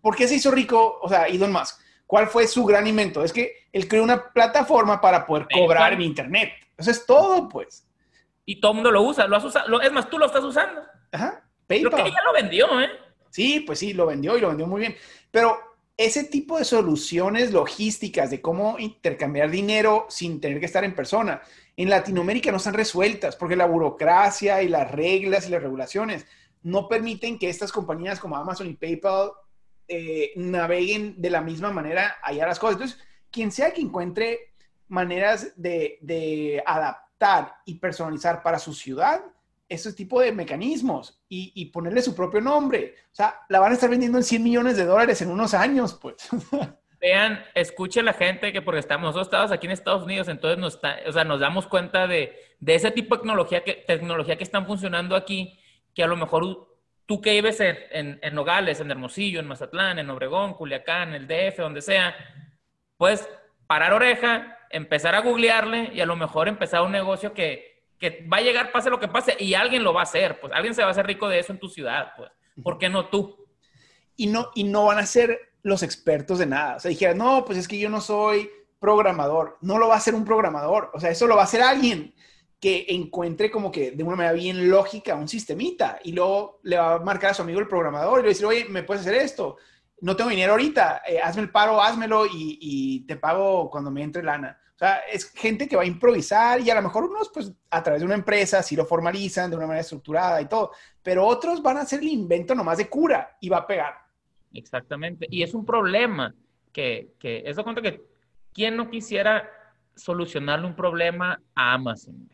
[0.00, 0.98] ¿por qué se hizo rico?
[1.00, 1.80] O sea, Elon Musk.
[2.08, 3.22] ¿Cuál fue su gran invento?
[3.22, 6.54] Es que él creó una plataforma para poder cobrar en Internet.
[6.76, 7.86] Eso es todo, pues.
[8.44, 9.28] Y todo el mundo lo usa.
[9.28, 9.80] Lo has usado.
[9.80, 10.82] es más, tú lo estás usando.
[11.12, 11.48] Ajá.
[11.68, 11.92] PayPal.
[11.92, 12.90] Creo que ella lo vendió, ¿eh?
[13.30, 14.96] Sí, pues sí, lo vendió y lo vendió muy bien.
[15.30, 15.69] Pero
[16.00, 21.42] ese tipo de soluciones logísticas de cómo intercambiar dinero sin tener que estar en persona,
[21.76, 26.24] en Latinoamérica no están resueltas porque la burocracia y las reglas y las regulaciones
[26.62, 29.32] no permiten que estas compañías como Amazon y PayPal
[29.88, 32.76] eh, naveguen de la misma manera allá las cosas.
[32.76, 32.98] Entonces,
[33.30, 34.54] quien sea que encuentre
[34.88, 39.22] maneras de, de adaptar y personalizar para su ciudad,
[39.70, 42.96] ese tipo de mecanismos y, ponerle su propio nombre.
[43.12, 45.94] O sea, la van a estar vendiendo en 100 millones de dólares en unos años,
[45.94, 46.16] pues.
[47.00, 50.74] Vean, escuche la gente que porque estamos, nosotros estamos aquí en Estados Unidos, entonces nos,
[50.74, 54.66] está, o sea, nos damos cuenta de, ese tipo de tecnología que, tecnología que están
[54.66, 55.58] funcionando aquí,
[55.94, 56.68] que a lo mejor
[57.06, 61.58] tú que vives en, en, Nogales, en Hermosillo, en Mazatlán, en Obregón, Culiacán, el DF,
[61.58, 62.14] donde sea,
[62.96, 63.26] puedes
[63.68, 67.69] parar oreja, empezar a googlearle y a lo mejor empezar un negocio que,
[68.00, 70.52] que va a llegar pase lo que pase y alguien lo va a hacer, pues
[70.52, 72.30] alguien se va a hacer rico de eso en tu ciudad, pues.
[72.62, 73.46] ¿Por qué no tú?
[74.16, 76.76] Y no, y no van a ser los expertos de nada.
[76.76, 79.58] O sea, dijera, no, pues es que yo no soy programador.
[79.60, 80.90] No lo va a hacer un programador.
[80.94, 82.14] O sea, eso lo va a hacer alguien
[82.58, 86.94] que encuentre como que de una manera bien lógica un sistemita y luego le va
[86.94, 89.00] a marcar a su amigo el programador y le va a decir, oye, ¿me puedes
[89.00, 89.56] hacer esto?
[90.02, 94.02] No tengo dinero ahorita, eh, hazme el paro, házmelo y, y, te pago cuando me
[94.02, 94.58] entre lana.
[94.80, 97.82] O sea, es gente que va a improvisar y a lo mejor unos, pues, a
[97.82, 100.70] través de una empresa, sí lo formalizan de una manera estructurada y todo,
[101.02, 103.94] pero otros van a hacer el invento nomás de cura y va a pegar.
[104.54, 105.26] Exactamente.
[105.28, 106.34] Y es un problema
[106.72, 108.06] que, que eso cuenta que,
[108.54, 109.50] ¿quién no quisiera
[109.94, 112.30] solucionarle un problema a Amazon?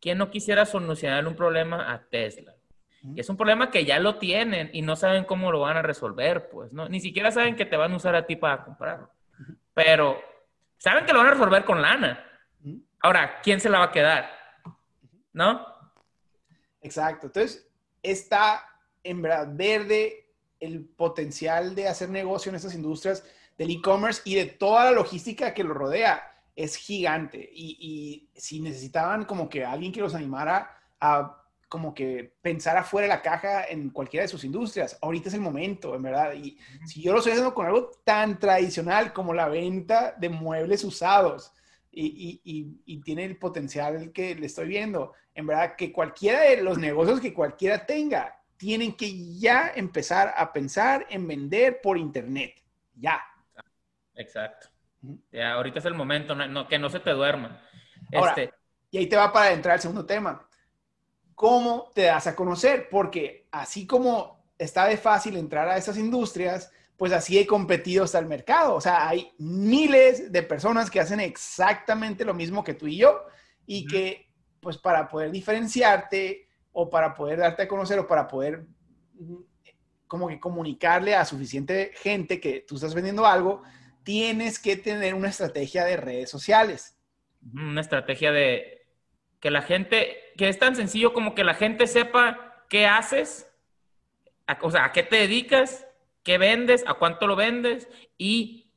[0.00, 2.52] ¿Quién no quisiera solucionarle un problema a Tesla?
[3.14, 5.82] Y es un problema que ya lo tienen y no saben cómo lo van a
[5.82, 6.90] resolver, pues, ¿no?
[6.90, 9.08] Ni siquiera saben que te van a usar a ti para comprarlo.
[9.72, 10.27] Pero
[10.78, 12.24] Saben que lo van a resolver con lana.
[13.00, 14.30] Ahora, ¿quién se la va a quedar?
[15.32, 15.66] ¿No?
[16.80, 17.26] Exacto.
[17.26, 17.68] Entonces,
[18.02, 18.64] está
[19.02, 23.24] en verdad verde el potencial de hacer negocio en estas industrias
[23.56, 26.24] del e-commerce y de toda la logística que lo rodea.
[26.56, 27.48] Es gigante.
[27.52, 27.76] Y,
[28.34, 33.14] y si necesitaban como que alguien que los animara a como que pensar afuera de
[33.14, 34.98] la caja en cualquiera de sus industrias.
[35.02, 36.32] Ahorita es el momento, en verdad.
[36.32, 40.82] Y si yo lo estoy haciendo con algo tan tradicional como la venta de muebles
[40.82, 41.52] usados
[41.90, 46.62] y, y, y, tiene el potencial que le estoy viendo, en verdad que cualquiera de
[46.62, 52.54] los negocios que cualquiera tenga, tienen que ya empezar a pensar en vender por internet.
[52.94, 53.20] Ya.
[54.14, 54.68] Exacto.
[55.30, 57.62] Ya, ahorita es el momento, no, que no se te duerma.
[58.10, 58.52] este...
[58.90, 60.47] Y ahí te va para entrar al segundo tema
[61.38, 66.72] cómo te das a conocer, porque así como está de fácil entrar a esas industrias,
[66.96, 68.74] pues así he competido hasta el mercado.
[68.74, 73.24] O sea, hay miles de personas que hacen exactamente lo mismo que tú y yo
[73.66, 78.66] y que, pues para poder diferenciarte o para poder darte a conocer o para poder
[80.08, 83.62] como que comunicarle a suficiente gente que tú estás vendiendo algo,
[84.02, 86.98] tienes que tener una estrategia de redes sociales.
[87.54, 88.88] Una estrategia de
[89.38, 93.52] que la gente, que es tan sencillo como que la gente sepa qué haces,
[94.62, 95.84] o sea, a qué te dedicas,
[96.22, 98.70] qué vendes, a cuánto lo vendes y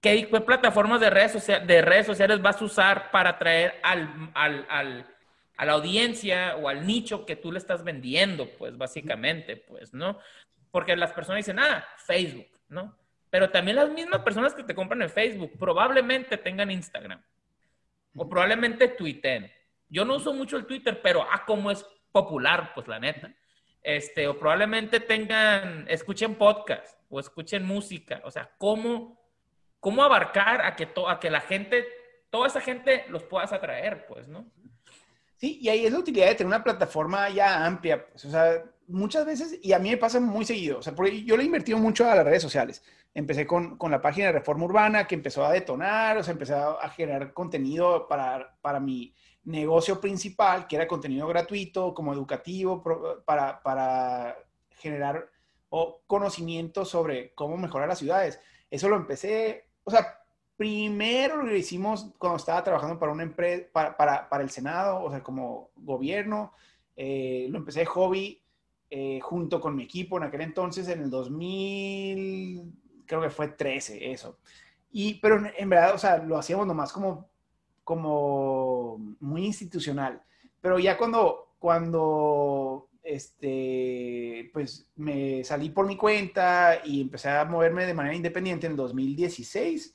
[0.00, 5.72] qué, plataformas de redes, de redes sociales vas a usar para atraer al, a la
[5.72, 10.20] audiencia o al nicho que tú le estás vendiendo, pues básicamente, pues, ¿no?
[10.70, 12.96] Porque las personas dicen, ah, Facebook, ¿no?
[13.30, 17.20] Pero también las mismas personas que te compran en Facebook probablemente tengan Instagram
[18.14, 19.57] o probablemente Twitter.
[19.88, 23.32] Yo no uso mucho el Twitter, pero ah, como es popular, pues la neta.
[23.82, 28.20] Este, o probablemente tengan, escuchen podcast o escuchen música.
[28.24, 29.20] O sea, ¿cómo,
[29.80, 31.86] cómo abarcar a que, a que la gente,
[32.30, 34.46] toda esa gente los puedas atraer, pues, ¿no?
[35.36, 38.08] Sí, y ahí es la utilidad de tener una plataforma ya amplia.
[38.08, 41.22] Pues, o sea, muchas veces, y a mí me pasa muy seguido, o sea, porque
[41.22, 42.82] yo le he invertido mucho a las redes sociales.
[43.14, 46.54] Empecé con, con, la página de Reforma Urbana que empezó a detonar, o sea, empecé
[46.54, 49.14] a, generar contenido para, para, mi
[49.48, 52.82] negocio principal, que era contenido gratuito, como educativo,
[53.24, 54.36] para, para
[54.70, 55.30] generar
[56.06, 58.40] conocimiento sobre cómo mejorar las ciudades.
[58.70, 60.22] Eso lo empecé, o sea,
[60.56, 65.10] primero lo hicimos cuando estaba trabajando para una empresa, para, para, para el Senado, o
[65.10, 66.52] sea, como gobierno.
[66.96, 68.42] Eh, lo empecé de hobby
[68.90, 72.72] eh, junto con mi equipo en aquel entonces, en el 2000,
[73.06, 74.38] creo que fue 13, eso.
[74.90, 77.28] Y, pero en, verdad, o sea, lo hacíamos nomás como,
[77.88, 80.22] como muy institucional.
[80.60, 87.86] Pero ya cuando, cuando, este, pues me salí por mi cuenta y empecé a moverme
[87.86, 89.94] de manera independiente en 2016,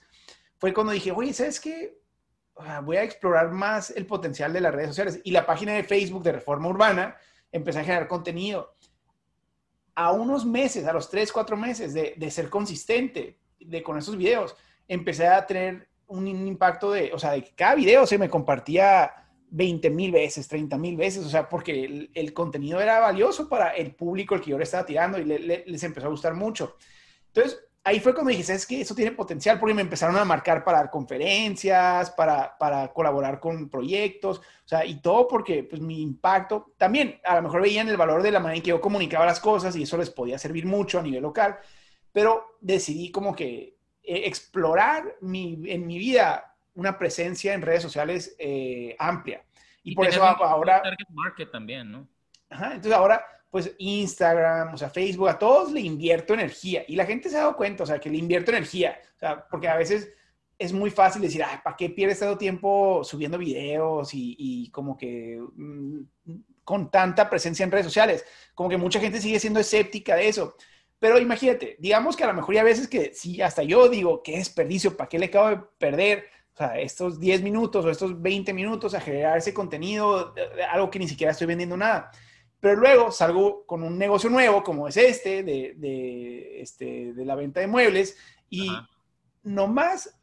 [0.57, 1.99] fue cuando dije, oye, ¿sabes qué?
[2.81, 5.21] Voy a explorar más el potencial de las redes sociales.
[5.23, 7.15] Y la página de Facebook de Reforma Urbana
[7.51, 8.73] empecé a generar contenido.
[9.93, 14.17] A unos meses, a los tres, cuatro meses de, de ser consistente de, con esos
[14.17, 14.55] videos,
[14.87, 19.11] empecé a tener un impacto de, o sea, de que cada video se me compartía
[19.49, 23.93] 20 mil veces, 30 mil veces, o sea, porque el, contenido era valioso para el
[23.93, 26.75] público al que yo le estaba tirando y les empezó a gustar mucho.
[27.27, 28.81] Entonces, ahí fue cuando dije, ¿sabes qué?
[28.81, 33.69] Eso tiene potencial porque me empezaron a marcar para dar conferencias, para, para colaborar con
[33.69, 37.97] proyectos, o sea, y todo porque pues mi impacto, también a lo mejor veían el
[37.97, 40.65] valor de la manera en que yo comunicaba las cosas y eso les podía servir
[40.65, 41.57] mucho a nivel local,
[42.11, 43.72] pero decidí como que
[44.03, 49.43] eh, explorar mi, en mi vida una presencia en redes sociales eh, amplia.
[49.83, 50.81] Y, por eso ahora...
[51.09, 52.07] Market también, ¿no?
[52.49, 56.83] Ajá, entonces ahora pues Instagram, o sea, Facebook, a todos le invierto energía.
[56.87, 58.99] Y la gente se ha dado cuenta, o sea, que le invierto energía.
[59.15, 60.11] O sea, porque a veces
[60.57, 65.39] es muy fácil decir, ah, ¿para qué pierdes tanto tiempo subiendo videos y, como que
[65.55, 65.99] mm,
[66.63, 68.25] con tanta presencia en redes sociales?
[68.55, 70.55] Como que mucha gente sigue siendo escéptica de eso.
[71.03, 74.37] Pero imagínate, digamos que a lo mejor hay veces que sí, hasta yo digo, qué
[74.37, 76.27] desperdicio, ¿para qué le acabo de perder?
[76.53, 80.33] O sea, estos 10 minutos o estos 20 minutos a generar ese contenido,
[80.71, 82.09] algo que ni siquiera estoy vendiendo nada.
[82.61, 87.35] Pero luego salgo con un negocio nuevo, como es este, de, de, este, de la
[87.35, 88.15] venta de muebles,
[88.49, 88.71] y
[89.43, 90.17] nomás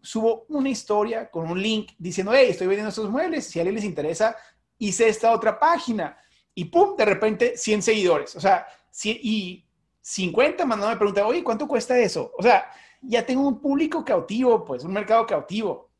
[0.00, 3.74] subo una historia con un link diciendo, hey, estoy vendiendo estos muebles, si a alguien
[3.74, 4.36] les interesa,
[4.78, 6.16] hice esta otra página.
[6.54, 8.36] Y pum, de repente 100 seguidores.
[8.36, 8.64] O sea,
[9.02, 9.63] y
[10.04, 12.30] 50 mandándome pregunta, oye, ¿cuánto cuesta eso?
[12.36, 15.90] O sea, ya tengo un público cautivo, pues, un mercado cautivo.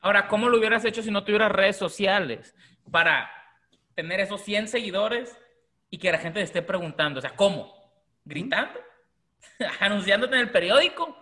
[0.00, 2.56] Ahora, ¿cómo lo hubieras hecho si no tuvieras redes sociales?
[2.90, 3.30] Para
[3.94, 5.38] tener esos 100 seguidores
[5.88, 7.72] y que la gente te esté preguntando, o sea, ¿cómo?
[8.24, 8.80] ¿Gritando?
[9.80, 11.16] ¿Anunciándote en el periódico?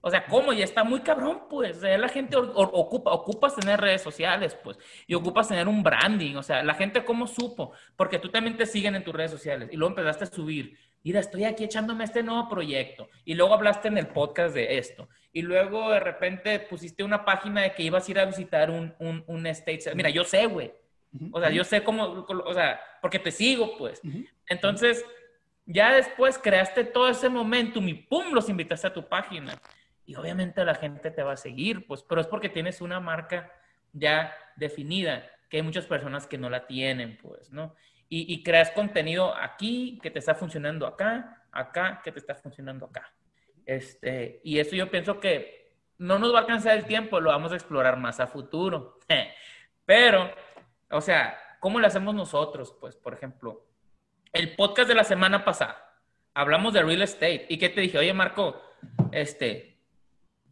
[0.00, 0.52] O sea, ¿cómo?
[0.52, 1.80] Y está muy cabrón, pues.
[1.82, 4.76] la gente ocupa, ocupas tener redes sociales, pues.
[5.06, 6.34] Y ocupas tener un branding.
[6.34, 7.72] O sea, la gente, ¿cómo supo?
[7.94, 9.68] Porque tú también te siguen en tus redes sociales.
[9.72, 10.76] Y luego empezaste a subir.
[11.04, 13.08] Mira, estoy aquí echándome este nuevo proyecto.
[13.26, 15.08] Y luego hablaste en el podcast de esto.
[15.32, 18.94] Y luego de repente pusiste una página de que ibas a ir a visitar un,
[18.98, 19.94] un, un estate.
[19.94, 20.72] Mira, yo sé, güey.
[21.30, 24.00] O sea, yo sé cómo, o sea, porque te sigo, pues.
[24.48, 25.04] Entonces,
[25.66, 28.32] ya después creaste todo ese momentum y ¡pum!
[28.32, 29.60] los invitaste a tu página.
[30.06, 33.52] Y obviamente la gente te va a seguir, pues, pero es porque tienes una marca
[33.92, 37.74] ya definida, que hay muchas personas que no la tienen, pues, ¿no?
[38.08, 43.12] Y, creas contenido aquí que te está funcionando acá, acá que te está funcionando acá.
[43.66, 47.50] Este, y eso yo pienso que no nos va a alcanzar el tiempo, lo vamos
[47.50, 49.00] a explorar más a futuro.
[49.84, 50.30] Pero
[50.94, 52.76] o sea, ¿cómo lo hacemos nosotros?
[52.80, 53.66] Pues, por ejemplo,
[54.32, 55.98] el podcast de la semana pasada,
[56.32, 57.46] hablamos de real estate.
[57.48, 57.98] ¿Y qué te dije?
[57.98, 58.62] Oye, Marco,
[59.10, 59.78] este,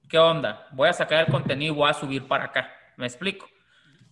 [0.09, 0.67] ¿qué onda?
[0.73, 2.73] Voy a sacar el contenido y voy a subir para acá.
[2.97, 3.47] ¿Me explico?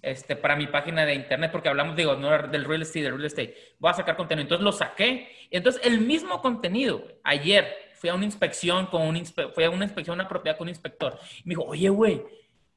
[0.02, 3.26] Este, para mi página de internet, porque hablamos, digo, no del real estate, del real
[3.26, 3.54] estate.
[3.78, 4.42] Voy a sacar contenido.
[4.42, 5.28] Entonces lo saqué.
[5.50, 10.14] Entonces, el mismo contenido, ayer fui a una inspección con un fui a una inspección
[10.14, 11.18] una propiedad con un inspector.
[11.44, 12.22] Me dijo, oye, güey,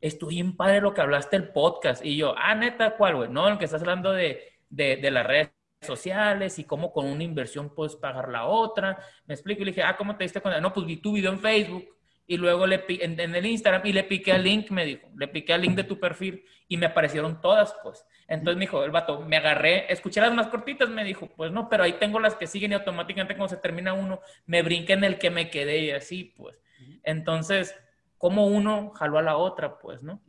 [0.02, 2.06] estoy bien padre lo que hablaste el podcast.
[2.06, 3.30] Y yo, ah, neta, ¿cuál, güey?
[3.30, 5.52] No, el que estás hablando de, de, de las redes
[5.82, 8.98] sociales y cómo con una inversión puedes pagar la otra.
[9.26, 10.60] Me explico y le dije, ah, ¿cómo te diste cuenta?
[10.60, 11.88] No, pues vi tu video en Facebook
[12.26, 15.28] y luego le en, en, el Instagram y le piqué al link, me dijo, le
[15.28, 18.06] piqué al link de tu perfil y me aparecieron todas, pues.
[18.28, 21.70] Entonces me dijo, el vato, me agarré, escuché las más cortitas, me dijo, pues no,
[21.70, 25.04] pero ahí tengo las que siguen y automáticamente cuando se termina uno, me brinca en
[25.04, 26.58] el que me quedé y así, pues.
[27.04, 27.76] Entonces,
[28.18, 30.22] ¿cómo uno jaló a la otra, pues, no?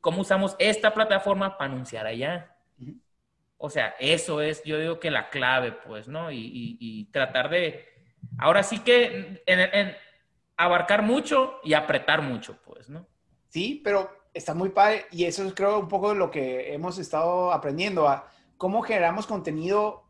[0.00, 2.56] ¿Cómo usamos esta plataforma para anunciar allá?
[3.58, 6.30] O sea, eso es, yo digo que la clave, pues, ¿no?
[6.30, 7.88] Y, tratar de,
[8.38, 9.96] ahora sí que en,
[10.56, 13.06] abarcar mucho y apretar mucho, pues, ¿no?
[13.48, 17.52] Sí, pero está muy padre y eso es creo un poco lo que hemos estado
[17.52, 20.04] aprendiendo a cómo generamos contenido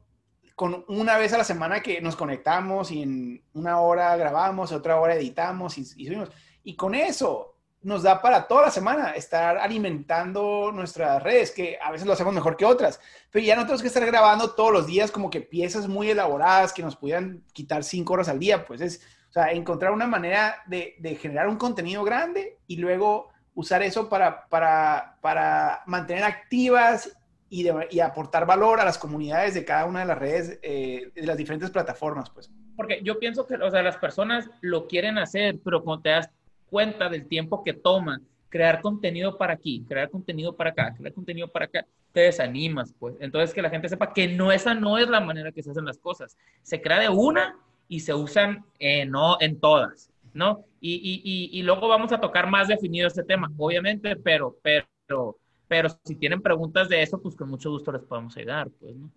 [0.54, 4.98] con una vez a la semana que nos conectamos y en una hora grabamos, otra
[4.98, 6.30] hora editamos y, y subimos.
[6.64, 11.92] Y con eso nos da para toda la semana estar alimentando nuestras redes, que a
[11.92, 12.98] veces lo hacemos mejor que otras,
[13.30, 16.72] pero ya no tenemos que estar grabando todos los días como que piezas muy elaboradas
[16.72, 19.02] que nos pudieran quitar cinco horas al día, pues es,
[19.36, 25.18] sea, encontrar una manera de, generar un contenido grande y luego usar eso para, para,
[25.20, 27.16] para mantener activas
[27.48, 31.26] y, de, aportar valor a las comunidades de cada una de las redes, eh, de
[31.26, 32.50] las diferentes plataformas, pues.
[32.76, 36.30] Porque yo pienso que, o sea, las personas lo quieren hacer, pero cuando te das
[36.68, 41.48] cuenta del tiempo que toma crear contenido para aquí, crear contenido para acá, crear contenido
[41.48, 43.14] para acá, te desanimas, pues.
[43.20, 45.84] Entonces, que la gente sepa que no, esa no es la manera que se hacen
[45.84, 46.36] las cosas.
[46.62, 47.58] Se crea de una
[47.88, 50.64] y se usan eh, no en todas, ¿no?
[50.80, 55.88] Y, y, y, luego vamos a tocar más definido este tema, obviamente, pero, pero, pero
[56.04, 59.10] si tienen preguntas de eso, pues con mucho gusto les podemos ayudar, pues, ¿no?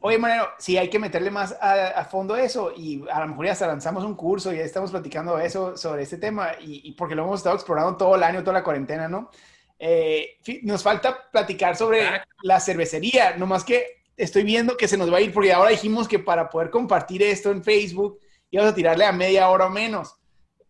[0.00, 3.52] Oye, Mariano, sí hay que meterle más a, fondo eso y a lo mejor ya
[3.52, 7.24] hasta lanzamos un curso y ya estamos platicando eso sobre este tema y, porque lo
[7.24, 9.30] hemos estado explorando todo el año, toda la cuarentena, ¿no?
[9.78, 12.02] Eh, nos falta platicar sobre
[12.42, 16.08] la cervecería, nomás que estoy viendo que se nos va a ir porque ahora dijimos
[16.08, 18.18] que para poder compartir esto en Facebook
[18.50, 20.14] íbamos a tirarle a media hora o menos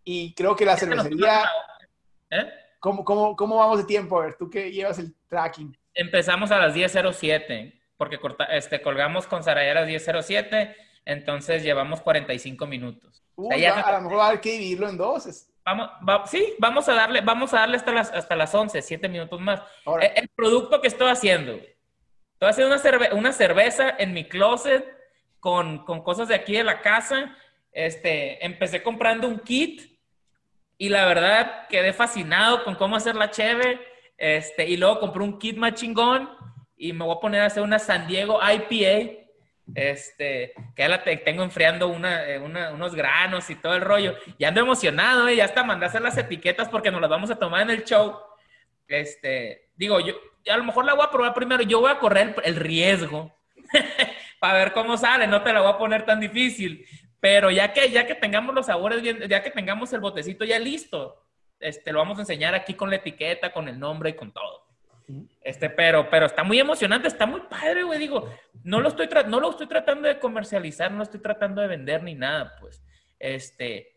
[0.05, 1.44] y creo que la cervecería...
[2.30, 2.49] ¿Eh?
[2.78, 4.20] ¿Cómo, cómo, cómo vamos de tiempo?
[4.20, 5.76] A ver, tú que llevas el tracking.
[5.94, 8.18] Empezamos a las 10.07 porque
[8.51, 10.74] este, colgamos con Sarayaras 10.07,
[11.05, 13.24] entonces llevamos 45 minutos.
[13.36, 15.49] a lo mejor va a haber que dividirlo en dos.
[15.64, 15.90] Vamos,
[16.30, 19.62] sí, vamos a darle, vamos a darle hasta las, hasta las 11, 7 minutos más.
[20.01, 21.59] El, el, producto que estoy haciendo,
[22.37, 24.84] estoy haciendo una, una cerveza en mi closet
[25.41, 27.34] con, con, cosas de aquí de la casa.
[27.72, 29.99] Este, empecé comprando un kit
[30.76, 33.80] y la verdad quedé fascinado con cómo hacer la cheve.
[34.18, 36.28] Este, y luego compré un kit más chingón
[36.76, 39.12] y me voy a poner a hacer una San Diego IPA,
[39.74, 44.14] este, que ya la tengo enfriando eh, una, unos granos y todo el rollo.
[44.37, 45.37] Y ando emocionado, ¿eh?
[45.37, 47.84] ya hasta mandé a hacer las etiquetas porque nos las vamos a tomar en el
[47.84, 48.18] show.
[48.87, 50.14] Este, digo, yo
[50.49, 53.34] a lo mejor la voy a probar primero, yo voy a correr el, riesgo
[54.40, 56.84] para ver cómo sale, no te la voy a poner tan difícil.
[57.20, 60.59] Pero ya que, ya que tengamos los sabores bien, ya que tengamos el botecito ya
[60.59, 61.24] listo,
[61.59, 64.66] este, lo vamos a enseñar aquí con la etiqueta, con el nombre y con todo.
[65.42, 67.99] Este, pero, pero está muy emocionante, está muy padre, güey.
[67.99, 68.28] Digo,
[68.64, 72.14] no lo, estoy no lo estoy tratando de comercializar, no estoy tratando de vender ni
[72.14, 72.82] nada, pues.
[73.18, 73.95] Este,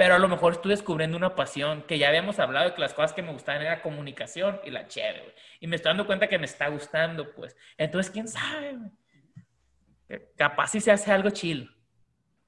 [0.00, 2.94] pero a lo mejor estoy descubriendo una pasión que ya habíamos hablado de que las
[2.94, 5.34] cosas que me gustaban era comunicación y la chévere, güey.
[5.60, 7.54] Y me estoy dando cuenta que me está gustando, pues.
[7.76, 10.22] Entonces, quién sabe, güey?
[10.38, 11.70] Capaz si se hace algo chill.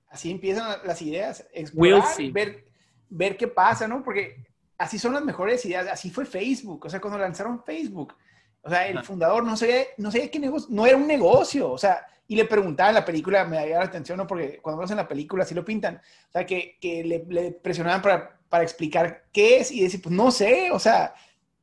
[0.08, 2.64] Así empiezan las ideas, explorar, ver,
[3.10, 4.02] ver qué pasa, ¿no?
[4.02, 4.46] Porque
[4.78, 8.16] así son las mejores ideas, así fue Facebook, o sea, cuando lanzaron Facebook,
[8.62, 11.78] o sea, el fundador no sabía, no sabía qué negocio, no era un negocio, o
[11.78, 14.26] sea, y le preguntaba en la película, me da la atención, ¿no?
[14.26, 18.00] Porque cuando vemos en la película así lo pintan, o sea, que, que le, presionaban
[18.00, 21.14] para, para, explicar qué es y decir, pues no sé, o sea,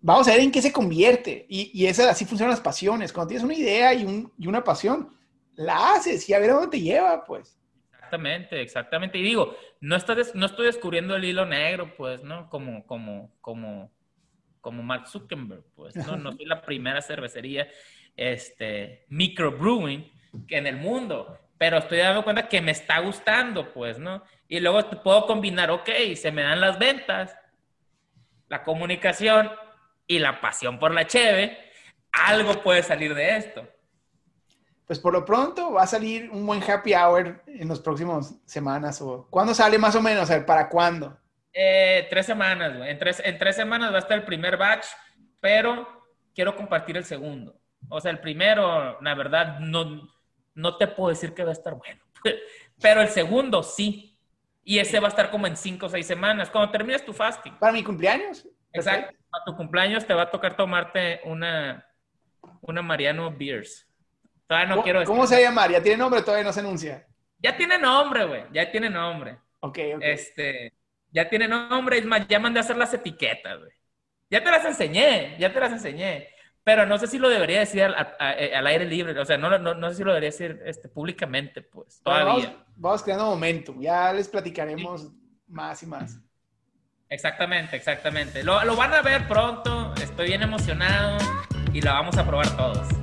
[0.01, 1.45] vamos a ver en qué se convierte.
[1.49, 3.13] Y, y esa, así funcionan las pasiones.
[3.13, 5.09] Cuando tienes una idea y, un, y una pasión,
[5.55, 7.57] la haces y a ver a dónde te lleva, pues.
[7.93, 9.17] Exactamente, exactamente.
[9.17, 9.97] Y digo, no,
[10.33, 12.49] no estoy descubriendo el hilo negro, pues, ¿no?
[12.49, 13.91] Como, como, como,
[14.61, 16.17] como Mark Zuckerberg, pues, ¿no?
[16.17, 17.67] No soy la primera cervecería,
[18.15, 20.11] este, microbrewing
[20.47, 24.23] que en el mundo, pero estoy dando cuenta que me está gustando, pues, ¿no?
[24.47, 27.35] Y luego puedo combinar, ok, se me dan las ventas,
[28.47, 29.51] la comunicación
[30.07, 31.57] y la pasión por la cheve,
[32.11, 33.67] algo puede salir de esto
[34.89, 38.99] pues por lo pronto va a salir un buen happy hour en las próximas semanas.
[39.03, 40.31] o ¿Cuándo sale más o menos?
[40.31, 41.15] A ver, ¿para cuándo?
[41.61, 42.89] Eh, tres semanas, güey.
[42.89, 44.85] En tres, en tres semanas va a estar el primer batch,
[45.41, 47.59] pero quiero compartir el segundo.
[47.89, 50.09] O sea, el primero, la verdad, no,
[50.55, 52.01] no te puedo decir que va a estar bueno,
[52.81, 54.17] pero el segundo sí.
[54.63, 57.57] Y ese va a estar como en cinco o seis semanas, cuando termines tu fasting.
[57.59, 58.47] ¿Para mi cumpleaños?
[58.71, 59.13] Exacto.
[59.33, 61.85] A tu cumpleaños te va a tocar tomarte una,
[62.61, 63.85] una Mariano Beers.
[64.47, 65.13] Todavía no quiero decir.
[65.13, 65.67] ¿Cómo se llama?
[65.67, 67.05] ¿Ya tiene nombre todavía no se anuncia?
[67.37, 68.43] Ya tiene nombre, güey.
[68.53, 69.39] Ya tiene nombre.
[69.59, 70.01] Ok, ok.
[70.01, 70.78] Este,
[71.11, 71.97] ya tiene nombre.
[71.97, 73.71] Es más, ya mandé a hacer las etiquetas, güey.
[74.29, 76.29] Ya te las enseñé, ya te las enseñé.
[76.63, 79.19] Pero no sé si lo debería decir al, aire libre.
[79.19, 82.01] O sea, no, no, no, sé si lo debería decir este, públicamente, pues.
[82.03, 82.63] Todavía.
[82.75, 83.73] Vamos, creando momento.
[83.79, 85.11] Ya les platicaremos
[85.47, 86.19] más y más.
[87.09, 88.43] Exactamente, exactamente.
[88.43, 89.95] Lo, lo van a ver pronto.
[89.95, 91.17] Estoy bien emocionado
[91.73, 92.98] y la vamos a probar todos.